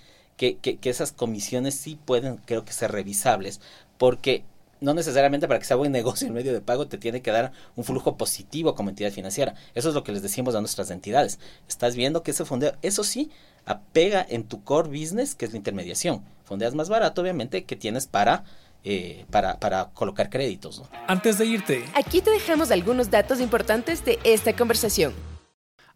que, 0.51 0.77
que, 0.77 0.89
esas 0.89 1.11
comisiones 1.11 1.75
sí 1.75 1.97
pueden, 2.03 2.37
creo 2.37 2.65
que, 2.65 2.73
ser 2.73 2.91
revisables, 2.91 3.61
porque 3.97 4.43
no 4.81 4.93
necesariamente 4.93 5.47
para 5.47 5.59
que 5.59 5.65
sea 5.65 5.77
buen 5.77 5.91
negocio 5.93 6.27
el 6.27 6.33
medio 6.33 6.51
de 6.51 6.61
pago 6.61 6.87
te 6.87 6.97
tiene 6.97 7.21
que 7.21 7.31
dar 7.31 7.53
un 7.75 7.83
flujo 7.83 8.17
positivo 8.17 8.75
como 8.75 8.89
entidad 8.89 9.11
financiera. 9.11 9.55
Eso 9.73 9.89
es 9.89 9.95
lo 9.95 10.03
que 10.03 10.11
les 10.11 10.21
decimos 10.21 10.55
a 10.55 10.59
nuestras 10.59 10.91
entidades. 10.91 11.39
Estás 11.67 11.95
viendo 11.95 12.23
que 12.23 12.31
ese 12.31 12.45
fondeo, 12.45 12.73
eso 12.81 13.03
sí, 13.03 13.31
apega 13.65 14.25
en 14.27 14.43
tu 14.43 14.63
core 14.63 14.89
business, 14.89 15.35
que 15.35 15.45
es 15.45 15.51
la 15.51 15.57
intermediación. 15.57 16.23
Fondeas 16.43 16.75
más 16.75 16.89
barato, 16.89 17.21
obviamente, 17.21 17.63
que 17.63 17.75
tienes 17.75 18.07
para 18.07 18.43
eh, 18.85 19.25
para, 19.31 19.57
para, 19.61 19.91
colocar 19.93 20.29
créditos. 20.29 20.83
Antes 21.07 21.37
de 21.37 21.45
irte, 21.45 21.85
aquí 21.95 22.19
te 22.19 22.31
dejamos 22.31 22.69
algunos 22.69 23.09
datos 23.09 23.39
importantes 23.39 24.03
de 24.03 24.19
esta 24.25 24.53
conversación. 24.53 25.13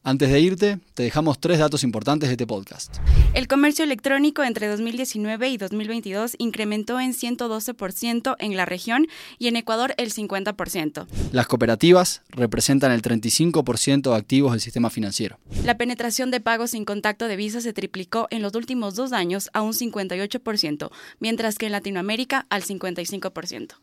Antes 0.07 0.31
de 0.31 0.39
irte, 0.39 0.79
te 0.93 1.03
dejamos 1.03 1.37
tres 1.37 1.59
datos 1.59 1.83
importantes 1.83 2.29
de 2.29 2.35
este 2.35 2.47
podcast. 2.47 2.95
El 3.33 3.49
comercio 3.49 3.83
electrónico 3.83 4.41
entre 4.41 4.69
2019 4.69 5.49
y 5.49 5.57
2022 5.57 6.35
incrementó 6.37 6.97
en 7.01 7.13
112% 7.13 8.37
en 8.39 8.55
la 8.55 8.63
región 8.65 9.07
y 9.37 9.49
en 9.49 9.57
Ecuador 9.57 9.93
el 9.97 10.13
50%. 10.13 11.07
Las 11.33 11.47
cooperativas 11.47 12.21
representan 12.29 12.93
el 12.93 13.01
35% 13.01 14.11
de 14.11 14.15
activos 14.15 14.53
del 14.53 14.61
sistema 14.61 14.89
financiero. 14.89 15.39
La 15.65 15.75
penetración 15.77 16.31
de 16.31 16.39
pagos 16.39 16.71
sin 16.71 16.85
contacto 16.85 17.27
de 17.27 17.35
visa 17.35 17.59
se 17.59 17.73
triplicó 17.73 18.27
en 18.29 18.41
los 18.41 18.55
últimos 18.55 18.95
dos 18.95 19.11
años 19.11 19.49
a 19.51 19.61
un 19.61 19.73
58%, 19.73 20.89
mientras 21.19 21.57
que 21.57 21.65
en 21.65 21.73
Latinoamérica 21.73 22.45
al 22.49 22.63
55%. 22.63 23.73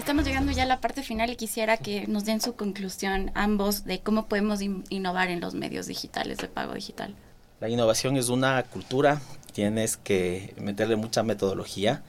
Estamos 0.00 0.24
llegando 0.24 0.50
ya 0.50 0.62
a 0.62 0.66
la 0.66 0.80
parte 0.80 1.02
final 1.02 1.28
y 1.28 1.36
quisiera 1.36 1.76
que 1.76 2.06
nos 2.06 2.24
den 2.24 2.40
su 2.40 2.56
conclusión 2.56 3.30
ambos 3.34 3.84
de 3.84 4.00
cómo 4.00 4.28
podemos 4.28 4.62
innovar 4.62 5.28
en 5.28 5.42
los 5.42 5.52
medios 5.52 5.86
digitales 5.86 6.38
de 6.38 6.48
pago 6.48 6.72
digital. 6.72 7.14
La 7.60 7.68
innovación 7.68 8.16
es 8.16 8.30
una 8.30 8.62
cultura, 8.62 9.20
tienes 9.52 9.98
que 9.98 10.54
meterle 10.58 10.96
mucha 10.96 11.22
metodología, 11.22 12.02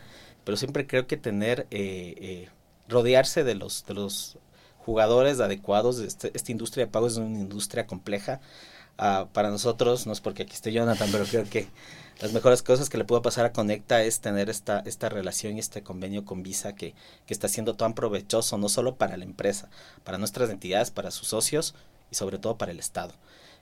pero 0.46 0.56
siempre 0.56 0.88
creo 0.88 1.06
que 1.06 1.18
tener, 1.18 1.68
eh, 1.70 2.16
eh, 2.22 2.50
rodearse 2.88 3.44
de 3.44 3.56
los, 3.56 3.86
de 3.86 3.94
los 3.94 4.38
jugadores 4.78 5.42
adecuados. 5.42 6.00
Este, 6.00 6.32
esta 6.34 6.54
industria 6.54 6.86
de 6.86 6.92
pagos 6.92 7.12
es 7.12 7.18
una 7.18 7.42
industria 7.42 7.88
compleja. 7.88 8.40
Ah, 8.98 9.28
para 9.34 9.50
nosotros, 9.50 10.08
no 10.08 10.14
es 10.14 10.22
porque 10.22 10.44
aquí 10.44 10.54
esté 10.54 10.72
Jonathan, 10.72 11.10
pero 11.12 11.26
creo 11.26 11.44
que 11.44 11.68
las 12.20 12.34
mejores 12.34 12.62
cosas 12.62 12.90
que 12.90 12.98
le 12.98 13.06
puede 13.06 13.22
pasar 13.22 13.46
a 13.46 13.54
Conecta 13.54 14.04
es 14.04 14.20
tener 14.20 14.50
esta, 14.50 14.80
esta 14.86 15.10
relación 15.10 15.58
y 15.58 15.60
este 15.60 15.82
convenio 15.82 16.26
con 16.26 16.44
Visa 16.44 16.76
que, 16.76 16.94
que 17.26 17.34
está 17.34 17.48
siendo 17.48 17.76
tan 17.76 17.94
provechoso, 17.94 18.58
no 18.58 18.70
solo 18.70 18.96
para 18.96 19.18
la 19.18 19.24
empresa, 19.24 19.70
para 20.04 20.18
nuestras 20.18 20.50
entidades, 20.50 20.92
para 20.92 21.12
sus 21.12 21.30
socios 21.30 21.74
y 22.12 22.16
sobre 22.16 22.38
todo 22.38 22.58
para 22.58 22.72
el 22.72 22.80
Estado. 22.80 23.14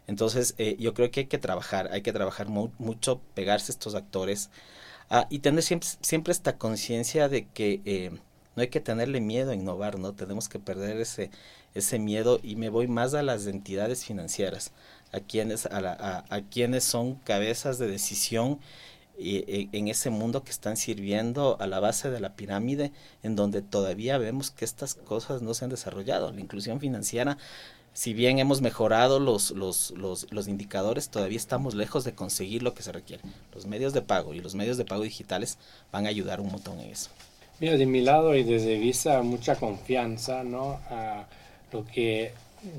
Entonces, 0.07 0.55
eh, 0.57 0.75
yo 0.79 0.93
creo 0.93 1.12
que 1.12 1.21
hay 1.21 1.25
que 1.27 1.38
trabajar, 1.38 1.89
hay 1.91 2.01
que 2.01 2.12
trabajar 2.12 2.47
mucho, 2.49 3.21
pegarse 3.35 3.71
a 3.71 3.73
estos 3.73 3.93
actores 3.93 4.49
ah, 5.09 5.27
y 5.29 5.39
tener 5.39 5.63
siempre, 5.63 5.88
siempre 6.01 6.31
esta 6.31 6.57
conciencia 6.57 7.29
de 7.29 7.47
que 7.47 7.81
eh, 7.85 8.12
no 8.55 8.63
hay 8.63 8.69
que 8.69 8.79
tenerle 8.81 9.21
miedo 9.21 9.51
a 9.51 9.55
innovar, 9.55 9.99
¿no? 9.99 10.13
Tenemos 10.13 10.49
que 10.49 10.59
perder 10.59 10.99
ese, 10.99 11.29
ese 11.73 11.99
miedo 11.99 12.39
y 12.41 12.55
me 12.55 12.69
voy 12.69 12.88
más 12.88 13.13
a 13.13 13.23
las 13.23 13.45
entidades 13.47 14.05
financieras 14.05 14.71
a 15.12 15.19
quienes, 15.19 15.65
a, 15.65 16.25
a, 16.29 16.41
quienes 16.41 16.84
son 16.84 17.15
cabezas 17.15 17.79
de 17.79 17.88
decisión 17.88 18.60
y, 19.17 19.69
en 19.75 19.88
ese 19.88 20.10
mundo 20.10 20.43
que 20.43 20.51
están 20.51 20.77
sirviendo 20.77 21.58
a 21.60 21.67
la 21.67 21.79
base 21.79 22.10
de 22.10 22.19
la 22.19 22.36
pirámide, 22.36 22.91
en 23.23 23.36
donde 23.36 23.62
todavía 23.62 24.17
vemos 24.17 24.51
que 24.51 24.65
estas 24.65 24.95
cosas 24.95 25.41
no 25.41 25.53
se 25.53 25.65
han 25.65 25.71
desarrollado. 25.71 26.32
La 26.32 26.39
inclusión 26.39 26.79
financiera, 26.79 27.38
si 27.93 28.13
bien 28.13 28.39
hemos 28.39 28.62
mejorado 28.62 29.19
los, 29.19 29.51
los, 29.51 29.91
los, 29.91 30.32
los 30.32 30.47
indicadores, 30.47 31.10
todavía 31.10 31.38
estamos 31.38 31.73
lejos 31.73 32.03
de 32.03 32.13
conseguir 32.13 32.63
lo 32.63 32.73
que 32.73 32.84
se 32.84 32.91
requiere. 32.91 33.23
Los 33.53 33.65
medios 33.65 33.93
de 33.93 34.01
pago 34.01 34.34
y 34.34 34.39
los 34.39 34.55
medios 34.55 34.77
de 34.77 34.86
pago 34.86 35.03
digitales 35.03 35.58
van 35.91 36.05
a 36.05 36.10
ayudar 36.10 36.39
un 36.39 36.51
montón 36.51 36.79
en 36.79 36.91
eso. 36.91 37.10
Mira, 37.60 37.75
de 37.75 37.86
mi 37.86 37.99
lado 37.99 38.36
y 38.36 38.43
desde 38.43 38.77
Visa, 38.77 39.21
mucha 39.21 39.58
confianza, 39.58 40.45
¿no? 40.45 40.79
A 40.89 41.27
lo 41.71 41.86
que 41.86 42.32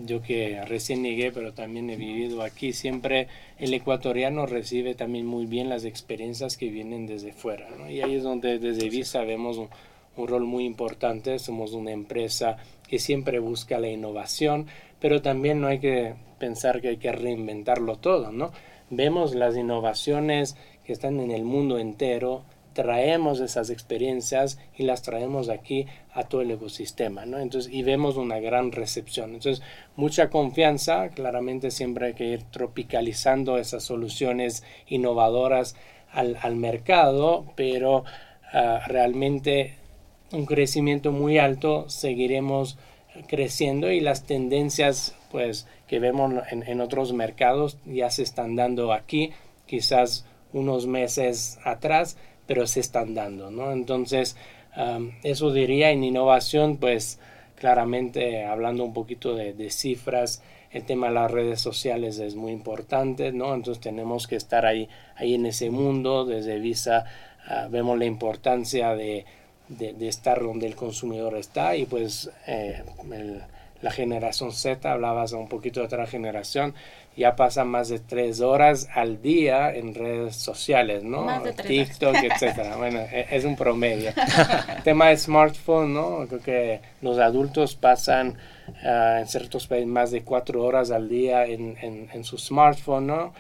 yo 0.05 0.23
que 0.23 0.63
recién 0.67 1.03
llegué, 1.03 1.33
pero 1.33 1.53
también 1.53 1.91
he 1.91 1.97
vivido 1.97 2.43
aquí, 2.43 2.73
siempre 2.73 3.29
el 3.59 3.73
ecuatoriano 3.73 4.47
recibe 4.47 4.95
también 4.95 5.27
muy 5.27 5.47
bien 5.47 5.69
las 5.69 5.85
experiencias 5.85 6.57
que 6.57 6.69
vienen 6.69 7.07
desde 7.07 7.33
fuera. 7.33 7.69
¿no? 7.71 7.91
Y 7.91 8.01
ahí 8.01 8.15
es 8.15 8.23
donde 8.23 8.59
desde 8.59 8.89
Visa 8.89 9.23
vemos 9.23 9.57
un, 9.57 9.69
rol 10.17 10.45
muy 10.45 10.65
importante. 10.67 11.39
Somos 11.39 11.73
una 11.73 11.93
empresa 11.93 12.59
que 12.87 12.99
siempre 12.99 13.39
busca 13.39 13.79
la 13.79 13.89
innovación, 13.89 14.67
pero 15.01 15.23
también 15.23 15.63
no 15.63 15.69
hay 15.69 15.79
que 15.79 16.15
pensar 16.39 16.83
que 16.83 16.89
hay 16.89 16.97
que 16.99 17.11
reinventarlo 17.13 17.97
todo. 17.97 18.31
¿no? 18.31 18.53
Vemos 18.91 19.35
las 19.35 19.57
innovaciones 19.57 20.57
que 20.85 20.93
están 20.93 21.21
en 21.21 21.31
el 21.31 21.45
mundo 21.45 21.79
entero 21.79 22.45
traemos 22.73 23.41
esas 23.41 23.71
experiencias 23.71 24.59
y 24.77 24.85
las 24.85 25.03
traemos 25.03 25.49
aquí 25.49 25.87
a 26.13 26.25
todo 26.25 26.43
el 26.43 26.51
ecosistema, 26.51 27.27
¿no? 27.27 27.39
Entonces, 27.39 27.73
y 27.73 27.83
vemos 27.83 28.17
una 28.17 28.39
gran 28.39 28.73
recepción. 28.73 29.35
Entonces, 29.35 29.63
mucha 29.97 30.31
confianza, 30.31 31.09
claramente 31.11 31.71
siempre 31.71 32.07
hay 32.07 32.15
que 32.15 32.27
ir 32.27 32.43
tropicalizando 32.45 33.59
esas 33.59 33.83
soluciones 33.83 34.65
innovadoras 34.89 35.77
al, 36.13 36.37
al 36.43 36.57
mercado, 36.57 37.47
pero 37.57 38.05
ah, 38.53 38.81
realmente 38.87 39.75
un 40.33 40.47
crecimiento 40.47 41.13
muy 41.13 41.39
alto, 41.39 41.89
seguiremos 41.89 42.79
creciendo 43.27 43.91
y 43.91 44.01
las 44.01 44.25
tendencias 44.25 45.17
pues 45.33 45.67
que 45.89 45.99
vemos 45.99 46.33
en, 46.51 46.63
en 46.63 46.81
otros 46.81 47.13
mercados 47.13 47.79
ya 47.85 48.11
se 48.11 48.23
están 48.23 48.55
dando 48.55 48.93
aquí, 48.93 49.33
quizás 49.67 50.25
unos 50.53 50.87
meses 50.87 51.59
atrás, 51.65 52.17
pero 52.51 52.67
se 52.67 52.81
están 52.81 53.15
dando, 53.15 53.53
¿no? 53.53 53.71
Entonces, 53.71 54.35
eso 55.23 55.53
diría 55.53 55.93
en 55.93 56.03
innovación, 56.03 56.79
pues 56.79 57.21
claramente 57.55 58.45
hablando 58.45 58.83
un 58.83 58.93
poquito 58.93 59.37
de, 59.37 59.71
cifras, 59.71 60.43
el 60.73 60.83
tema 60.83 61.07
de 61.07 61.15
las 61.15 61.31
redes 61.31 61.61
sociales 61.61 62.19
es 62.19 62.35
muy 62.35 62.51
importante, 62.51 63.31
¿no? 63.31 63.55
Entonces 63.55 63.81
tenemos 63.81 64.27
que 64.27 64.35
estar 64.35 64.67
ahí, 64.67 64.89
ahí 65.15 65.35
en 65.37 65.47
ese 65.47 65.71
mundo, 65.71 66.25
desde 66.25 66.59
Visa 66.59 67.05
ah, 67.47 67.69
vemos 67.71 67.97
la 67.97 68.07
importancia 68.07 68.97
de, 68.97 69.27
de, 69.69 70.09
estar 70.09 70.43
donde 70.43 70.67
el 70.67 70.75
consumidor 70.75 71.37
está 71.37 71.77
y 71.77 71.87
pues 71.87 72.33
eh, 72.49 72.83
la 73.81 73.93
generación 73.93 74.51
Z, 74.51 74.91
hablabas 74.91 75.31
un 75.35 75.49
poquito 75.49 75.79
de 75.79 75.87
otra 75.87 76.09
generación, 76.09 76.75
ya 77.17 77.37
pasan 77.37 77.69
más 77.69 77.89
de 77.89 77.99
tres 77.99 78.41
horas 78.41 78.89
al 78.95 79.21
día 79.21 79.75
en 79.75 79.95
redes 79.95 80.37
sociales, 80.37 81.03
¿no? 81.03 81.27
TikTok, 81.67 82.15
etcétera. 82.23 82.77
Bueno, 82.77 83.01
e, 83.01 83.27
es 83.31 83.45
un 83.45 83.57
promedio. 83.57 84.13
tema 84.85 85.09
de 85.09 85.17
smartphone, 85.17 85.93
¿no? 85.93 86.27
Creo 86.29 86.41
que 86.41 86.81
los 87.03 87.19
adultos 87.19 87.75
pasan 87.75 88.39
ah, 88.85 89.19
en 89.21 89.27
ciertos 89.27 89.67
países 89.67 89.89
más 89.89 90.11
de 90.11 90.23
cuatro 90.23 90.65
horas 90.65 90.91
al 90.91 91.09
día 91.09 91.45
en, 91.45 91.77
en, 91.81 92.25
su 92.25 92.39
smartphone, 92.39 93.07
¿no? 93.09 93.35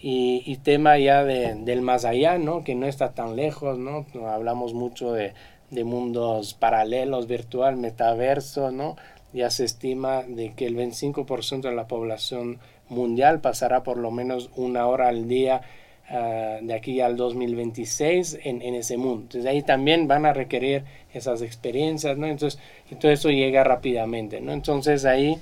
Y, 0.00 0.44
y, 0.46 0.56
tema 0.58 0.96
ya 0.96 1.24
de, 1.24 1.54
del 1.56 1.82
más 1.82 2.04
allá, 2.04 2.38
¿no? 2.38 2.62
Que 2.62 2.76
no 2.76 2.86
está 2.86 3.14
tan 3.14 3.34
lejos, 3.34 3.78
¿no? 3.78 4.06
Hablamos 4.28 4.72
mucho 4.72 5.12
de, 5.12 5.34
de 5.70 5.84
mundos 5.84 6.54
paralelos, 6.54 7.26
virtual, 7.26 7.76
metaverso, 7.76 8.70
¿no? 8.70 8.96
Ya 9.32 9.50
se 9.50 9.64
estima 9.64 10.22
de 10.22 10.54
que 10.54 10.66
el 10.66 10.76
25% 10.76 11.62
de 11.62 11.74
la 11.74 11.86
población 11.86 12.60
mundial 12.88 13.40
pasará 13.40 13.82
por 13.82 13.98
lo 13.98 14.10
menos 14.10 14.50
una 14.56 14.86
hora 14.86 15.08
al 15.08 15.28
día 15.28 15.62
ah, 16.08 16.58
de 16.60 16.74
aquí 16.74 17.00
al 17.00 17.16
2026 17.16 18.38
en, 18.44 18.62
en, 18.62 18.74
ese 18.74 18.96
mundo. 18.96 19.22
Entonces 19.22 19.50
ahí 19.50 19.62
también 19.62 20.08
van 20.08 20.26
a 20.26 20.32
requerir 20.32 20.84
esas 21.12 21.42
experiencias, 21.42 22.16
¿no? 22.16 22.26
Entonces, 22.26 22.60
y 22.90 22.94
todo 22.96 23.10
eso 23.12 23.30
llega 23.30 23.64
rápidamente, 23.64 24.40
¿no? 24.40 24.52
Entonces 24.52 25.04
ahí 25.04 25.36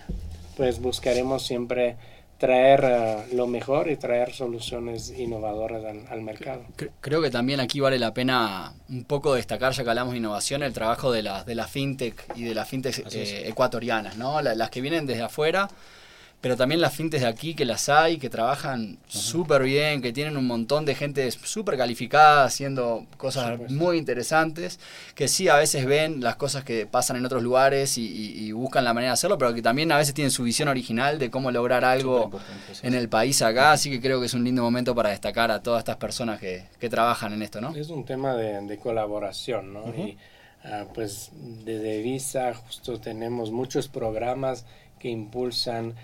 pues 0.56 0.80
buscaremos 0.80 1.46
siempre 1.46 1.96
traer 2.38 2.84
ah, 2.84 3.24
lo 3.32 3.46
mejor 3.46 3.90
y 3.90 3.96
traer 3.96 4.32
soluciones 4.32 5.10
innovadoras 5.16 5.82
al, 6.10 6.22
mercado. 6.22 6.64
Creo 7.00 7.22
que 7.22 7.30
también 7.30 7.60
aquí 7.60 7.80
vale 7.80 7.98
la 7.98 8.12
pena 8.12 8.74
un 8.88 9.04
poco 9.04 9.34
destacar, 9.34 9.72
ya 9.72 9.84
que 9.84 9.90
hablamos 9.90 10.12
de 10.12 10.18
innovación, 10.18 10.62
el 10.62 10.72
trabajo 10.72 11.12
de 11.12 11.22
las 11.22 11.46
de 11.46 11.54
la 11.54 11.66
fintech 11.66 12.24
y 12.36 12.44
de 12.44 12.54
las 12.54 12.68
fintech 12.68 13.06
eh, 13.12 13.48
ecuatorianas, 13.48 14.16
¿no? 14.16 14.40
las 14.42 14.70
que 14.70 14.80
vienen 14.80 15.06
desde 15.06 15.22
afuera 15.22 15.68
pero 16.46 16.56
también 16.56 16.80
las 16.80 16.94
fintes 16.94 17.22
de 17.22 17.26
aquí 17.26 17.56
que 17.56 17.64
las 17.64 17.88
hay, 17.88 18.18
que 18.18 18.30
trabajan 18.30 18.98
súper 19.08 19.64
bien, 19.64 20.00
que 20.00 20.12
tienen 20.12 20.36
un 20.36 20.46
montón 20.46 20.84
de 20.84 20.94
gente 20.94 21.28
súper 21.32 21.76
calificada 21.76 22.44
haciendo 22.44 23.04
cosas 23.16 23.58
muy 23.68 23.98
interesantes, 23.98 24.78
que 25.16 25.26
sí 25.26 25.48
a 25.48 25.56
veces 25.56 25.86
ven 25.86 26.20
las 26.20 26.36
cosas 26.36 26.62
que 26.62 26.86
pasan 26.86 27.16
en 27.16 27.26
otros 27.26 27.42
lugares 27.42 27.98
y, 27.98 28.52
buscan 28.52 28.84
la 28.84 28.94
manera 28.94 29.10
de 29.10 29.14
hacerlo, 29.14 29.38
pero 29.38 29.54
que 29.54 29.60
también 29.60 29.90
a 29.90 29.96
veces 29.96 30.14
tienen 30.14 30.30
su 30.30 30.44
visión 30.44 30.68
original 30.68 31.18
de 31.18 31.32
cómo 31.32 31.50
lograr 31.50 31.84
algo 31.84 32.30
en 32.84 32.94
el 32.94 33.08
país 33.08 33.42
acá, 33.42 33.72
así 33.72 33.90
que 33.90 34.00
creo 34.00 34.20
que 34.20 34.26
es 34.26 34.34
un 34.34 34.44
lindo 34.44 34.62
momento 34.62 34.94
para 34.94 35.10
destacar 35.10 35.50
a 35.50 35.64
todas 35.64 35.80
estas 35.80 35.96
personas 35.96 36.38
que, 36.38 36.62
trabajan 36.88 37.32
en 37.32 37.42
esto, 37.42 37.60
¿no? 37.60 37.74
Es 37.74 37.88
un 37.88 38.04
tema 38.04 38.36
de, 38.36 38.78
colaboración, 38.78 39.72
¿no? 39.72 39.88
Y 39.88 40.16
ah, 40.62 40.84
pues 40.94 41.32
desde 41.64 42.02
Visa 42.02 42.54
justo 42.54 43.00
tenemos 43.00 43.50
muchos 43.50 43.88
programas 43.88 44.64
que 45.00 45.08
impulsan 45.08 45.96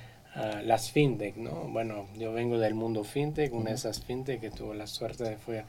las 0.65 0.90
fintech, 0.90 1.37
¿no? 1.37 1.69
Bueno, 1.69 2.07
yo 2.19 2.33
vengo 2.33 2.59
del 2.59 2.75
mundo 2.75 3.04
fintech, 3.04 3.52
una 3.52 3.71
de 3.71 3.77
esas 3.77 4.02
fintech 4.02 4.40
que 4.40 4.50
tuvo 4.50 4.75
la 4.75 4.87
suerte 4.87 5.25
de 5.25 5.37
fue 5.37 5.65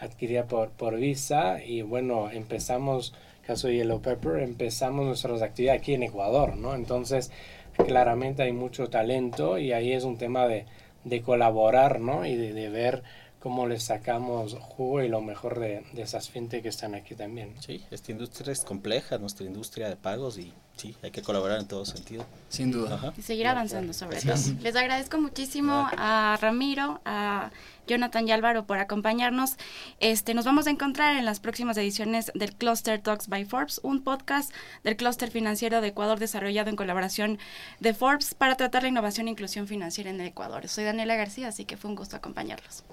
adquirida 0.00 0.46
por, 0.46 0.70
por 0.70 0.96
Visa 0.96 1.62
y 1.62 1.82
bueno, 1.82 2.30
empezamos 2.30 3.14
caso 3.46 3.68
Yellow 3.68 4.00
Pepper, 4.00 4.42
empezamos 4.42 5.06
nuestras 5.06 5.42
actividades 5.42 5.80
aquí 5.80 5.94
en 5.94 6.02
Ecuador, 6.02 6.56
¿no? 6.56 6.74
Entonces, 6.74 7.30
claramente 7.76 8.42
hay 8.42 8.52
mucho 8.52 8.88
talento 8.88 9.58
y 9.58 9.72
ahí 9.72 9.92
es 9.92 10.04
un 10.04 10.18
tema 10.18 10.48
de, 10.48 10.66
de 11.04 11.22
colaborar, 11.22 12.00
¿no? 12.00 12.26
Y 12.26 12.34
de, 12.34 12.52
de 12.52 12.68
ver 12.70 13.02
cómo 13.38 13.66
les 13.68 13.84
sacamos 13.84 14.54
jugo 14.54 15.02
y 15.02 15.08
lo 15.08 15.20
mejor 15.20 15.60
de, 15.60 15.84
de 15.92 16.02
esas 16.02 16.28
fintech 16.28 16.62
que 16.62 16.68
están 16.68 16.94
aquí 16.94 17.14
también. 17.14 17.54
Sí, 17.60 17.84
esta 17.90 18.10
industria 18.10 18.52
es 18.52 18.64
compleja, 18.64 19.18
nuestra 19.18 19.46
industria 19.46 19.88
de 19.88 19.96
pagos 19.96 20.38
y 20.38 20.52
sí, 20.76 20.94
hay 21.02 21.10
que 21.10 21.22
colaborar 21.22 21.58
en 21.58 21.66
todo 21.66 21.84
sentido. 21.84 22.24
Sin 22.48 22.70
duda. 22.70 23.12
Y 23.16 23.22
seguir 23.22 23.46
avanzando 23.46 23.92
sobre 23.92 24.20
todo. 24.20 24.34
Les 24.60 24.76
agradezco 24.76 25.18
muchísimo 25.18 25.88
a 25.96 26.38
Ramiro, 26.40 27.00
a 27.04 27.50
Jonathan 27.86 28.28
y 28.28 28.32
Álvaro 28.32 28.66
por 28.66 28.78
acompañarnos. 28.78 29.56
Este, 30.00 30.34
nos 30.34 30.44
vamos 30.44 30.66
a 30.66 30.70
encontrar 30.70 31.16
en 31.16 31.24
las 31.24 31.40
próximas 31.40 31.76
ediciones 31.76 32.30
del 32.34 32.54
Cluster 32.54 33.00
Talks 33.00 33.28
by 33.28 33.44
Forbes, 33.44 33.80
un 33.82 34.02
podcast 34.02 34.52
del 34.84 34.96
clúster 34.96 35.30
financiero 35.30 35.80
de 35.80 35.88
Ecuador 35.88 36.18
desarrollado 36.18 36.70
en 36.70 36.76
colaboración 36.76 37.38
de 37.80 37.94
Forbes 37.94 38.34
para 38.34 38.56
tratar 38.56 38.82
la 38.82 38.88
innovación 38.88 39.28
e 39.28 39.30
inclusión 39.30 39.66
financiera 39.66 40.10
en 40.10 40.20
el 40.20 40.28
Ecuador. 40.28 40.68
Soy 40.68 40.84
Daniela 40.84 41.16
García, 41.16 41.48
así 41.48 41.64
que 41.64 41.76
fue 41.76 41.90
un 41.90 41.96
gusto 41.96 42.16
acompañarlos. 42.16 42.84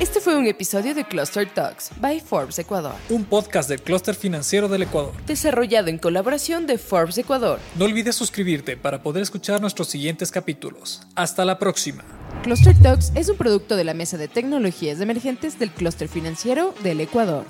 Este 0.00 0.20
fue 0.20 0.36
un 0.36 0.46
episodio 0.46 0.94
de 0.94 1.04
Cluster 1.04 1.48
Talks 1.48 1.90
by 2.00 2.20
Forbes 2.20 2.58
Ecuador. 2.58 2.94
Un 3.08 3.24
podcast 3.24 3.68
del 3.68 3.82
clúster 3.82 4.14
financiero 4.14 4.68
del 4.68 4.82
Ecuador. 4.82 5.12
Desarrollado 5.26 5.88
en 5.88 5.98
colaboración 5.98 6.66
de 6.66 6.78
Forbes 6.78 7.18
Ecuador. 7.18 7.60
No 7.76 7.84
olvides 7.84 8.16
suscribirte 8.16 8.76
para 8.76 9.02
poder 9.02 9.22
escuchar 9.22 9.60
nuestros 9.60 9.88
siguientes 9.88 10.30
capítulos. 10.30 11.02
Hasta 11.14 11.44
la 11.44 11.58
próxima. 11.58 12.04
Cluster 12.42 12.76
Talks 12.82 13.12
es 13.14 13.28
un 13.28 13.36
producto 13.36 13.76
de 13.76 13.84
la 13.84 13.94
Mesa 13.94 14.16
de 14.16 14.28
Tecnologías 14.28 15.00
Emergentes 15.00 15.58
del 15.58 15.70
Clúster 15.70 16.08
Financiero 16.08 16.74
del 16.82 17.00
Ecuador. 17.00 17.44